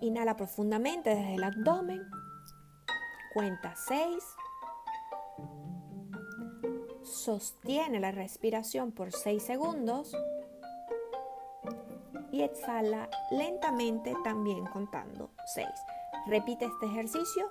Inhala 0.00 0.36
profundamente 0.36 1.10
desde 1.10 1.34
el 1.34 1.44
abdomen 1.44 2.02
Cuenta 3.32 3.74
6. 3.74 4.24
Sostiene 7.02 7.98
la 7.98 8.10
respiración 8.10 8.92
por 8.92 9.12
6 9.12 9.42
segundos. 9.42 10.14
Y 12.30 12.42
exhala 12.42 13.08
lentamente 13.30 14.14
también 14.24 14.66
contando 14.66 15.30
6. 15.54 15.66
Repite 16.26 16.66
este 16.66 16.86
ejercicio 16.86 17.50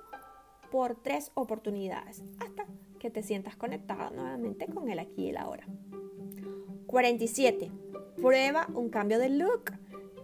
por 0.70 0.94
3 0.96 1.32
oportunidades 1.34 2.22
hasta 2.40 2.66
que 2.98 3.10
te 3.10 3.22
sientas 3.22 3.56
conectada 3.56 4.10
nuevamente 4.10 4.66
con 4.66 4.88
el 4.88 4.98
aquí 5.00 5.26
y 5.26 5.30
el 5.30 5.36
ahora. 5.36 5.66
47. 6.86 7.72
Prueba 8.16 8.68
un 8.74 8.88
cambio 8.88 9.18
de 9.18 9.30
look 9.30 9.72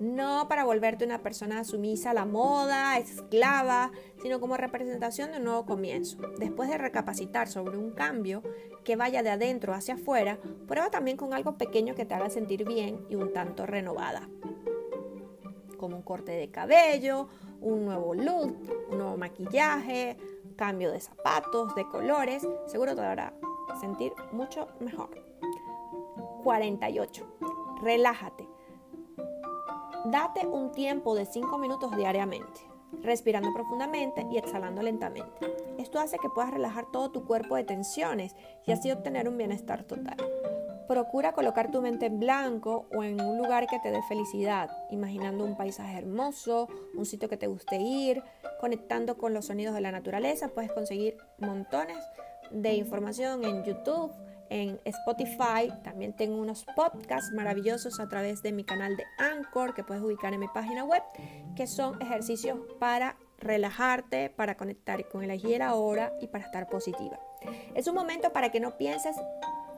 no 0.01 0.47
para 0.49 0.65
volverte 0.65 1.05
una 1.05 1.23
persona 1.23 1.65
sumisa 1.65 2.11
a 2.11 2.15
la 2.15 2.25
moda, 2.25 2.99
esclava, 2.99 3.91
sino 4.23 4.41
como 4.41 4.57
representación 4.57 5.31
de 5.31 5.39
un 5.39 5.45
nuevo 5.45 5.67
comienzo. 5.67 6.19
Después 6.39 6.69
de 6.69 6.79
recapacitar 6.79 7.49
sobre 7.49 7.77
un 7.77 7.91
cambio 7.93 8.43
que 8.85 8.97
vaya 8.97 9.23
de 9.23 9.31
adentro 9.31 9.75
hacia 9.75 9.95
afuera, 9.95 10.39
prueba 10.67 10.91
también 10.91 11.17
con 11.17 11.35
algo 11.35 11.57
pequeño 11.59 11.95
que 11.95 12.05
te 12.05 12.15
haga 12.15 12.31
sentir 12.31 12.65
bien 12.65 13.05
y 13.09 13.17
un 13.17 13.33
tanto 13.33 13.67
renovada. 13.67 14.29
Como 15.77 15.97
un 15.97 16.03
corte 16.03 16.33
de 16.33 16.51
cabello, 16.51 17.29
un 17.61 17.85
nuevo 17.85 18.15
look, 18.15 18.57
un 18.91 18.99
nuevo 18.99 19.17
maquillaje, 19.17 20.17
cambio 20.57 20.91
de 20.91 21.01
zapatos, 21.01 21.75
de 21.75 21.89
colores, 21.89 22.47
seguro 22.67 22.95
te 22.95 23.03
hará 23.03 23.35
sentir 23.81 24.13
mucho 24.33 24.69
mejor. 24.81 25.11
48. 26.43 27.27
Relájate 27.83 28.48
Date 30.11 30.47
un 30.47 30.73
tiempo 30.73 31.15
de 31.15 31.27
5 31.27 31.59
minutos 31.59 31.95
diariamente. 31.95 32.61
respirando 33.03 33.53
profundamente 33.53 34.27
y 34.31 34.39
exhalando 34.39 34.83
lentamente. 34.83 35.55
Esto 35.79 35.99
hace 35.99 36.19
que 36.19 36.31
puedas 36.31 36.51
relajar 36.51 36.87
todo 36.91 37.11
tu 37.11 37.27
cuerpo 37.27 37.57
de 37.57 37.65
tensiones 37.65 38.35
y 38.67 38.73
así 38.73 38.91
obtener 38.91 39.29
un 39.29 39.37
bienestar 39.37 39.85
total. 39.85 40.17
Procura 40.89 41.33
colocar 41.33 41.71
tu 41.71 41.83
mente 41.83 42.07
en 42.07 42.19
blanco 42.19 42.87
o 42.97 43.05
en 43.05 43.21
un 43.21 43.37
lugar 43.37 43.67
que 43.67 43.79
te 43.79 43.91
dé 43.91 44.01
felicidad, 44.09 44.71
imaginando 44.91 45.45
un 45.45 45.55
paisaje 45.55 45.99
hermoso, 45.99 46.67
un 46.97 47.05
sitio 47.05 47.29
que 47.29 47.37
te 47.37 47.47
guste 47.47 47.77
ir, 47.77 48.23
conectando 48.59 49.19
con 49.19 49.35
los 49.35 49.47
sonidos 49.47 49.75
de 49.75 49.83
la 49.83 49.93
naturaleza. 49.93 50.49
Puedes 50.49 50.73
conseguir 50.73 51.19
montones 51.37 51.99
de 52.51 52.73
información 52.73 53.45
en 53.45 53.65
YouTube, 53.65 54.11
en 54.51 54.81
Spotify. 54.85 55.73
También 55.83 56.15
tengo 56.15 56.37
unos 56.37 56.65
podcasts 56.77 57.33
maravillosos 57.33 58.01
a 58.01 58.09
través 58.09 58.43
de 58.43 58.53
mi 58.53 58.65
canal 58.65 58.97
de 58.97 59.05
Anchor 59.19 59.75
que 59.75 59.85
puedes 59.85 60.03
ubicar 60.03 60.33
en 60.35 60.41
mi 60.41 60.49
página 60.49 60.85
web, 60.85 61.03
que 61.57 61.67
son 61.67 62.01
ejercicios 62.01 62.59
para 62.79 63.17
relajarte, 63.39 64.31
para 64.31 64.57
conectar 64.57 65.09
con 65.09 65.23
el 65.23 65.31
aquí 65.31 65.55
ahora 65.61 66.13
y 66.21 66.27
para 66.27 66.45
estar 66.45 66.69
positiva. 66.69 67.19
Es 67.75 67.87
un 67.87 67.95
momento 67.95 68.33
para 68.33 68.51
que 68.51 68.61
no 68.61 68.77
pienses 68.77 69.17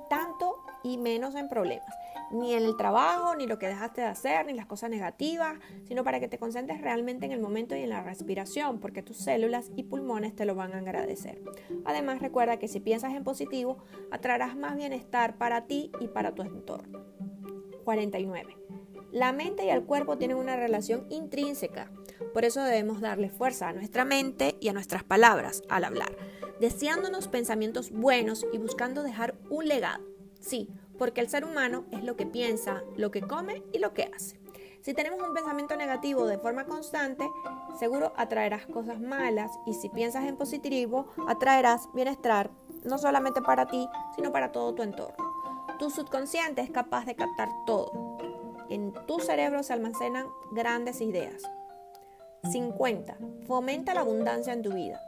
tanto 0.09 0.56
y 0.83 0.98
menos 0.98 1.35
en 1.35 1.48
problemas, 1.48 1.94
ni 2.30 2.54
en 2.54 2.64
el 2.64 2.76
trabajo, 2.76 3.34
ni 3.34 3.46
lo 3.46 3.58
que 3.58 3.66
dejaste 3.66 4.00
de 4.00 4.06
hacer, 4.06 4.46
ni 4.46 4.52
las 4.52 4.66
cosas 4.66 4.90
negativas, 4.90 5.58
sino 5.84 6.04
para 6.04 6.20
que 6.20 6.28
te 6.28 6.38
concentres 6.38 6.80
realmente 6.80 7.26
en 7.26 7.32
el 7.32 7.40
momento 7.40 7.76
y 7.76 7.82
en 7.82 7.90
la 7.90 8.02
respiración, 8.02 8.80
porque 8.80 9.02
tus 9.02 9.16
células 9.16 9.70
y 9.76 9.84
pulmones 9.84 10.34
te 10.34 10.44
lo 10.44 10.54
van 10.54 10.72
a 10.72 10.78
agradecer. 10.78 11.42
Además, 11.84 12.20
recuerda 12.20 12.58
que 12.58 12.68
si 12.68 12.80
piensas 12.80 13.14
en 13.14 13.24
positivo, 13.24 13.78
atraerás 14.10 14.56
más 14.56 14.76
bienestar 14.76 15.36
para 15.36 15.66
ti 15.66 15.90
y 16.00 16.08
para 16.08 16.34
tu 16.34 16.42
entorno. 16.42 17.04
49. 17.84 18.56
La 19.12 19.32
mente 19.32 19.64
y 19.64 19.70
el 19.70 19.84
cuerpo 19.84 20.18
tienen 20.18 20.36
una 20.36 20.54
relación 20.54 21.06
intrínseca, 21.10 21.90
por 22.32 22.44
eso 22.44 22.62
debemos 22.62 23.00
darle 23.00 23.28
fuerza 23.28 23.68
a 23.68 23.72
nuestra 23.72 24.04
mente 24.04 24.56
y 24.60 24.68
a 24.68 24.72
nuestras 24.72 25.02
palabras 25.02 25.62
al 25.68 25.84
hablar, 25.84 26.16
deseándonos 26.60 27.26
pensamientos 27.26 27.90
buenos 27.90 28.46
y 28.52 28.58
buscando 28.58 29.02
dejar 29.02 29.34
un 29.48 29.66
legado. 29.66 30.04
Sí, 30.40 30.68
porque 31.00 31.22
el 31.22 31.30
ser 31.30 31.46
humano 31.46 31.86
es 31.92 32.04
lo 32.04 32.14
que 32.14 32.26
piensa, 32.26 32.82
lo 32.98 33.10
que 33.10 33.22
come 33.22 33.62
y 33.72 33.78
lo 33.78 33.94
que 33.94 34.10
hace. 34.14 34.38
Si 34.82 34.92
tenemos 34.92 35.26
un 35.26 35.32
pensamiento 35.32 35.74
negativo 35.74 36.26
de 36.26 36.36
forma 36.36 36.66
constante, 36.66 37.26
seguro 37.78 38.12
atraerás 38.18 38.66
cosas 38.66 39.00
malas 39.00 39.50
y 39.64 39.72
si 39.72 39.88
piensas 39.88 40.26
en 40.26 40.36
positivo, 40.36 41.06
atraerás 41.26 41.88
bienestar 41.94 42.50
no 42.84 42.98
solamente 42.98 43.40
para 43.40 43.64
ti, 43.64 43.88
sino 44.14 44.30
para 44.30 44.52
todo 44.52 44.74
tu 44.74 44.82
entorno. 44.82 45.24
Tu 45.78 45.88
subconsciente 45.88 46.60
es 46.60 46.70
capaz 46.70 47.06
de 47.06 47.16
captar 47.16 47.48
todo. 47.64 48.18
En 48.68 48.92
tu 49.06 49.20
cerebro 49.20 49.62
se 49.62 49.72
almacenan 49.72 50.26
grandes 50.52 51.00
ideas. 51.00 51.42
50. 52.52 53.16
Fomenta 53.46 53.94
la 53.94 54.02
abundancia 54.02 54.52
en 54.52 54.60
tu 54.60 54.74
vida. 54.74 55.00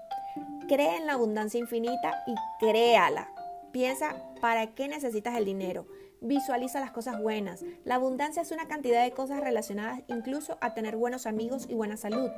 Cree 0.68 0.96
en 0.96 1.06
la 1.06 1.12
abundancia 1.12 1.60
infinita 1.60 2.24
y 2.26 2.34
créala. 2.58 3.28
Piensa 3.72 4.16
para 4.40 4.74
qué 4.74 4.86
necesitas 4.86 5.36
el 5.36 5.46
dinero. 5.46 5.86
Visualiza 6.20 6.78
las 6.78 6.92
cosas 6.92 7.20
buenas. 7.20 7.64
La 7.84 7.96
abundancia 7.96 8.42
es 8.42 8.52
una 8.52 8.68
cantidad 8.68 9.02
de 9.02 9.12
cosas 9.12 9.40
relacionadas 9.40 10.02
incluso 10.08 10.58
a 10.60 10.74
tener 10.74 10.96
buenos 10.96 11.26
amigos 11.26 11.66
y 11.68 11.74
buena 11.74 11.96
salud. 11.96 12.30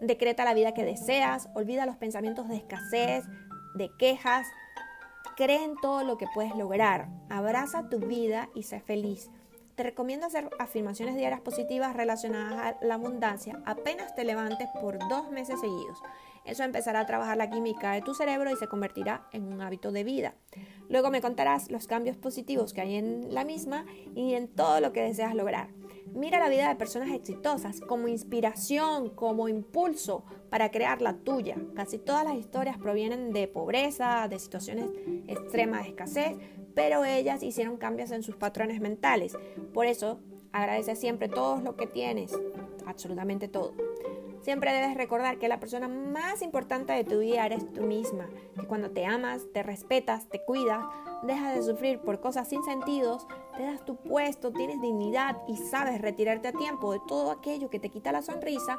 Decreta 0.00 0.44
la 0.44 0.54
vida 0.54 0.72
que 0.72 0.84
deseas. 0.84 1.48
Olvida 1.54 1.84
los 1.84 1.96
pensamientos 1.96 2.48
de 2.48 2.56
escasez, 2.56 3.24
de 3.74 3.90
quejas. 3.98 4.46
Cree 5.36 5.64
en 5.64 5.76
todo 5.80 6.04
lo 6.04 6.16
que 6.16 6.26
puedes 6.32 6.54
lograr. 6.54 7.08
Abraza 7.28 7.88
tu 7.88 7.98
vida 7.98 8.48
y 8.54 8.62
sé 8.62 8.80
feliz. 8.80 9.30
Te 9.82 9.88
recomiendo 9.88 10.26
hacer 10.26 10.48
afirmaciones 10.60 11.16
diarias 11.16 11.40
positivas 11.40 11.96
relacionadas 11.96 12.76
a 12.80 12.86
la 12.86 12.94
abundancia 12.94 13.60
apenas 13.66 14.14
te 14.14 14.22
levantes 14.22 14.68
por 14.80 14.96
dos 15.08 15.28
meses 15.32 15.58
seguidos. 15.58 16.00
Eso 16.44 16.62
empezará 16.62 17.00
a 17.00 17.06
trabajar 17.06 17.36
la 17.36 17.50
química 17.50 17.90
de 17.90 18.00
tu 18.00 18.14
cerebro 18.14 18.48
y 18.48 18.54
se 18.54 18.68
convertirá 18.68 19.26
en 19.32 19.52
un 19.52 19.60
hábito 19.60 19.90
de 19.90 20.04
vida. 20.04 20.36
Luego 20.88 21.10
me 21.10 21.20
contarás 21.20 21.68
los 21.68 21.88
cambios 21.88 22.16
positivos 22.16 22.72
que 22.72 22.80
hay 22.80 22.94
en 22.94 23.34
la 23.34 23.44
misma 23.44 23.84
y 24.14 24.34
en 24.34 24.46
todo 24.46 24.78
lo 24.78 24.92
que 24.92 25.02
deseas 25.02 25.34
lograr. 25.34 25.70
Mira 26.14 26.38
la 26.38 26.48
vida 26.48 26.68
de 26.68 26.76
personas 26.76 27.10
exitosas 27.10 27.80
como 27.80 28.06
inspiración, 28.06 29.10
como 29.10 29.48
impulso 29.48 30.24
para 30.48 30.70
crear 30.70 31.02
la 31.02 31.14
tuya. 31.14 31.56
Casi 31.74 31.98
todas 31.98 32.24
las 32.24 32.36
historias 32.36 32.78
provienen 32.78 33.32
de 33.32 33.48
pobreza, 33.48 34.28
de 34.28 34.38
situaciones 34.38 34.90
extremas 35.26 35.82
de 35.82 35.88
escasez, 35.88 36.36
pero 36.74 37.04
ellas 37.04 37.42
hicieron 37.42 37.76
cambios 37.76 38.10
en 38.10 38.22
sus 38.22 38.36
patrones 38.36 38.80
mentales. 38.80 39.36
Por 39.72 39.86
eso, 39.86 40.20
agradece 40.52 40.96
siempre 40.96 41.28
todo 41.28 41.60
lo 41.60 41.76
que 41.76 41.86
tienes, 41.86 42.38
absolutamente 42.86 43.48
todo. 43.48 43.72
Siempre 44.42 44.72
debes 44.72 44.96
recordar 44.96 45.38
que 45.38 45.46
la 45.46 45.60
persona 45.60 45.86
más 45.86 46.42
importante 46.42 46.92
de 46.92 47.04
tu 47.04 47.20
vida 47.20 47.46
eres 47.46 47.72
tú 47.72 47.82
misma, 47.82 48.28
que 48.58 48.66
cuando 48.66 48.90
te 48.90 49.06
amas, 49.06 49.46
te 49.54 49.62
respetas, 49.62 50.28
te 50.28 50.44
cuidas, 50.44 50.84
dejas 51.22 51.54
de 51.54 51.62
sufrir 51.62 52.00
por 52.00 52.20
cosas 52.20 52.48
sin 52.48 52.62
sentidos, 52.64 53.28
te 53.56 53.62
das 53.62 53.84
tu 53.84 53.94
puesto, 53.94 54.52
tienes 54.52 54.80
dignidad 54.80 55.38
y 55.46 55.56
sabes 55.56 56.00
retirarte 56.00 56.48
a 56.48 56.52
tiempo 56.52 56.92
de 56.92 57.00
todo 57.06 57.30
aquello 57.30 57.70
que 57.70 57.78
te 57.78 57.88
quita 57.88 58.10
la 58.10 58.20
sonrisa, 58.20 58.78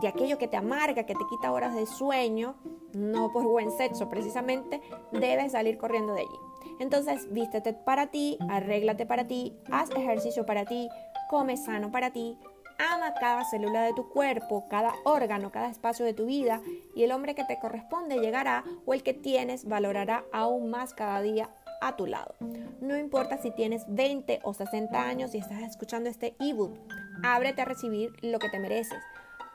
de 0.00 0.06
aquello 0.06 0.38
que 0.38 0.46
te 0.46 0.56
amarga, 0.56 1.04
que 1.04 1.16
te 1.16 1.26
quita 1.28 1.50
horas 1.50 1.74
de 1.74 1.86
sueño, 1.86 2.54
no 2.94 3.32
por 3.32 3.42
buen 3.44 3.72
sexo 3.72 4.08
precisamente, 4.08 4.80
debes 5.10 5.50
salir 5.50 5.78
corriendo 5.78 6.14
de 6.14 6.20
allí. 6.20 6.51
Entonces, 6.80 7.32
vístete 7.32 7.72
para 7.72 8.08
ti, 8.08 8.38
arréglate 8.48 9.06
para 9.06 9.26
ti, 9.26 9.56
haz 9.70 9.90
ejercicio 9.90 10.46
para 10.46 10.64
ti, 10.64 10.88
come 11.28 11.56
sano 11.56 11.90
para 11.90 12.10
ti, 12.10 12.38
Ama 12.78 13.14
cada 13.14 13.44
célula 13.44 13.82
de 13.82 13.92
tu 13.92 14.08
cuerpo, 14.08 14.66
cada 14.68 14.94
órgano, 15.04 15.52
cada 15.52 15.68
espacio 15.68 16.04
de 16.04 16.14
tu 16.14 16.26
vida 16.26 16.60
y 16.96 17.04
el 17.04 17.12
hombre 17.12 17.34
que 17.34 17.44
te 17.44 17.58
corresponde 17.60 18.18
llegará 18.18 18.64
o 18.86 18.94
el 18.94 19.04
que 19.04 19.14
tienes 19.14 19.66
valorará 19.66 20.24
aún 20.32 20.70
más 20.70 20.92
cada 20.92 21.20
día 21.22 21.50
a 21.80 21.96
tu 21.96 22.06
lado. 22.06 22.34
No 22.80 22.96
importa 22.96 23.38
si 23.38 23.50
tienes 23.52 23.84
20 23.88 24.40
o 24.42 24.54
60 24.54 25.00
años 25.00 25.34
y 25.34 25.38
estás 25.38 25.62
escuchando 25.62 26.08
este 26.08 26.34
ebook, 26.40 26.76
ábrete 27.22 27.62
a 27.62 27.66
recibir 27.66 28.10
lo 28.22 28.38
que 28.38 28.48
te 28.48 28.58
mereces. 28.58 28.98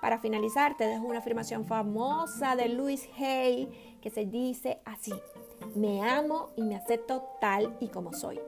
Para 0.01 0.19
finalizar, 0.19 0.77
te 0.77 0.85
dejo 0.85 1.05
una 1.05 1.19
afirmación 1.19 1.65
famosa 1.65 2.55
de 2.55 2.69
Louis 2.69 3.09
Hay 3.17 3.97
que 4.01 4.09
se 4.09 4.25
dice 4.25 4.79
así: 4.85 5.13
Me 5.75 6.01
amo 6.01 6.49
y 6.55 6.63
me 6.63 6.75
acepto 6.75 7.23
tal 7.39 7.75
y 7.79 7.87
como 7.87 8.13
soy. 8.13 8.39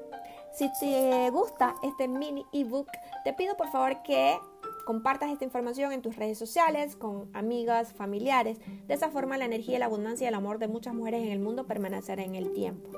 Si 0.51 0.69
te 0.79 1.29
gusta 1.31 1.75
este 1.83 2.07
mini 2.07 2.45
ebook, 2.51 2.87
te 3.23 3.33
pido 3.33 3.55
por 3.55 3.69
favor 3.69 4.01
que 4.03 4.37
compartas 4.85 5.31
esta 5.31 5.45
información 5.45 5.91
en 5.91 6.01
tus 6.01 6.15
redes 6.15 6.39
sociales, 6.39 6.95
con 6.95 7.29
amigas, 7.33 7.93
familiares. 7.93 8.57
De 8.87 8.95
esa 8.95 9.09
forma 9.09 9.37
la 9.37 9.45
energía, 9.45 9.77
la 9.77 9.85
abundancia 9.85 10.25
y 10.25 10.27
el 10.29 10.33
amor 10.33 10.57
de 10.57 10.67
muchas 10.67 10.95
mujeres 10.95 11.23
en 11.23 11.31
el 11.31 11.39
mundo 11.39 11.67
permanecerá 11.67 12.23
en 12.23 12.35
el 12.35 12.51
tiempo. 12.53 12.89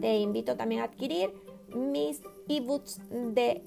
Te 0.00 0.18
invito 0.18 0.56
también 0.56 0.80
a 0.80 0.84
adquirir 0.84 1.34
mis 1.74 2.22
ebooks 2.48 3.00
de 3.10 3.62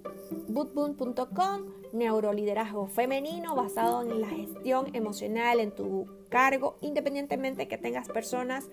bootboom.com, 0.47 1.61
neuroliderazgo 1.93 2.87
femenino 2.87 3.55
basado 3.55 4.01
en 4.01 4.19
la 4.19 4.27
gestión 4.27 4.93
emocional 4.95 5.59
en 5.59 5.71
tu 5.71 6.07
cargo, 6.29 6.77
independientemente 6.81 7.67
que 7.67 7.77
tengas 7.77 8.09
personas 8.09 8.67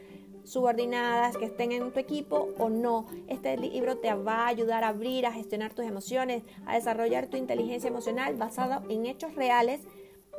subordinadas 0.44 1.36
que 1.36 1.46
estén 1.46 1.72
en 1.72 1.92
tu 1.92 2.00
equipo 2.00 2.48
o 2.58 2.68
no. 2.68 3.06
Este 3.28 3.56
libro 3.56 3.98
te 3.98 4.12
va 4.14 4.44
a 4.44 4.48
ayudar 4.48 4.84
a 4.84 4.88
abrir, 4.88 5.26
a 5.26 5.32
gestionar 5.32 5.72
tus 5.74 5.84
emociones, 5.84 6.42
a 6.66 6.74
desarrollar 6.74 7.26
tu 7.26 7.36
inteligencia 7.36 7.88
emocional 7.88 8.34
basado 8.36 8.82
en 8.88 9.06
hechos 9.06 9.34
reales 9.34 9.80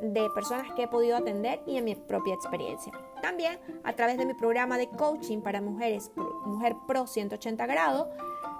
de 0.02 0.28
personas 0.34 0.72
que 0.74 0.84
he 0.84 0.88
podido 0.88 1.18
atender 1.18 1.62
y 1.68 1.78
en 1.78 1.86
mi 1.86 1.96
propia 1.96 2.34
experiencia. 2.34 2.92
También 3.22 3.60
a 3.84 3.94
través 3.94 4.18
de 4.18 4.26
mi 4.26 4.34
programa 4.34 4.78
de 4.78 4.90
coaching 4.90 5.42
para 5.42 5.62
mujeres, 5.62 6.12
Mujer 6.46 6.76
Pro 6.88 7.06
180 7.08 7.66
grados, 7.68 8.08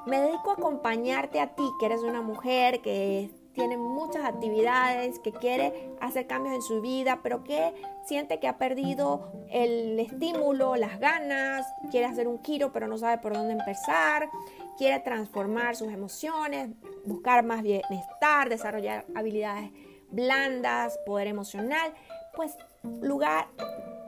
me 0.06 0.20
dedico 0.20 0.52
a 0.52 0.54
acompañarte 0.54 1.40
a 1.40 1.56
ti, 1.56 1.64
que 1.80 1.86
eres 1.86 2.02
una 2.02 2.22
mujer 2.22 2.82
que 2.82 3.30
tiene 3.54 3.78
muchas 3.78 4.26
actividades, 4.26 5.20
que 5.20 5.32
quiere 5.32 5.92
hacer 6.00 6.28
cambios 6.28 6.56
en 6.56 6.62
su 6.62 6.82
vida, 6.82 7.20
pero 7.22 7.44
que 7.44 7.74
siente 8.06 8.40
que 8.40 8.48
ha 8.48 8.58
perdido 8.58 9.32
el 9.50 10.00
estímulo, 10.00 10.76
las 10.76 11.00
ganas, 11.00 11.66
quiere 11.90 12.06
hacer 12.06 12.28
un 12.28 12.44
giro, 12.44 12.72
pero 12.72 12.88
no 12.88 12.98
sabe 12.98 13.18
por 13.18 13.34
dónde 13.34 13.54
empezar, 13.54 14.30
quiere 14.78 15.00
transformar 15.00 15.76
sus 15.76 15.90
emociones, 15.90 16.70
buscar 17.06 17.44
más 17.44 17.62
bienestar, 17.62 18.50
desarrollar 18.50 19.06
habilidades 19.16 19.72
blandas, 20.10 20.98
poder 21.06 21.28
emocional, 21.28 21.94
pues 22.36 22.58
lugar, 23.02 23.48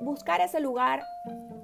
buscar 0.02 0.42
ese 0.42 0.60
lugar 0.60 1.04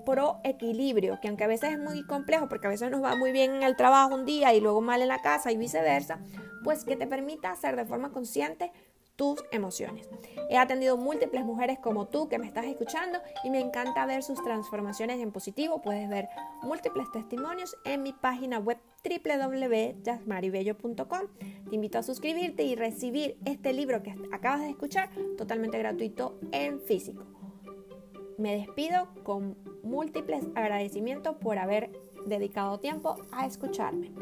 pro 0.05 0.39
equilibrio, 0.43 1.19
que 1.21 1.27
aunque 1.27 1.43
a 1.43 1.47
veces 1.47 1.71
es 1.71 1.79
muy 1.79 2.03
complejo, 2.03 2.47
porque 2.49 2.67
a 2.67 2.69
veces 2.69 2.89
nos 2.89 3.03
va 3.03 3.15
muy 3.15 3.31
bien 3.31 3.55
en 3.55 3.63
el 3.63 3.75
trabajo 3.75 4.15
un 4.15 4.25
día 4.25 4.53
y 4.53 4.61
luego 4.61 4.81
mal 4.81 5.01
en 5.01 5.07
la 5.07 5.21
casa 5.21 5.51
y 5.51 5.57
viceversa, 5.57 6.19
pues 6.63 6.83
que 6.83 6.95
te 6.95 7.07
permita 7.07 7.51
hacer 7.51 7.75
de 7.75 7.85
forma 7.85 8.11
consciente 8.11 8.71
tus 9.19 9.43
emociones. 9.51 10.09
He 10.49 10.57
atendido 10.57 10.95
múltiples 10.95 11.43
mujeres 11.43 11.77
como 11.77 12.07
tú 12.07 12.29
que 12.29 12.39
me 12.39 12.47
estás 12.47 12.63
escuchando 12.63 13.19
y 13.43 13.49
me 13.49 13.59
encanta 13.59 14.05
ver 14.05 14.23
sus 14.23 14.41
transformaciones 14.41 15.19
en 15.19 15.33
positivo. 15.33 15.81
Puedes 15.81 16.07
ver 16.07 16.29
múltiples 16.61 17.11
testimonios 17.11 17.75
en 17.83 18.01
mi 18.01 18.13
página 18.13 18.59
web 18.59 18.77
www.jasmaribello.com. 19.03 21.21
Te 21.69 21.75
invito 21.75 21.97
a 21.97 22.03
suscribirte 22.03 22.63
y 22.63 22.75
recibir 22.75 23.37
este 23.43 23.73
libro 23.73 24.01
que 24.03 24.15
acabas 24.31 24.61
de 24.61 24.69
escuchar 24.69 25.09
totalmente 25.37 25.77
gratuito 25.77 26.39
en 26.53 26.79
físico. 26.79 27.25
Me 28.37 28.55
despido 28.55 29.09
con 29.23 29.57
múltiples 29.83 30.45
agradecimientos 30.55 31.35
por 31.35 31.57
haber 31.57 31.91
dedicado 32.25 32.79
tiempo 32.79 33.17
a 33.33 33.45
escucharme. 33.45 34.13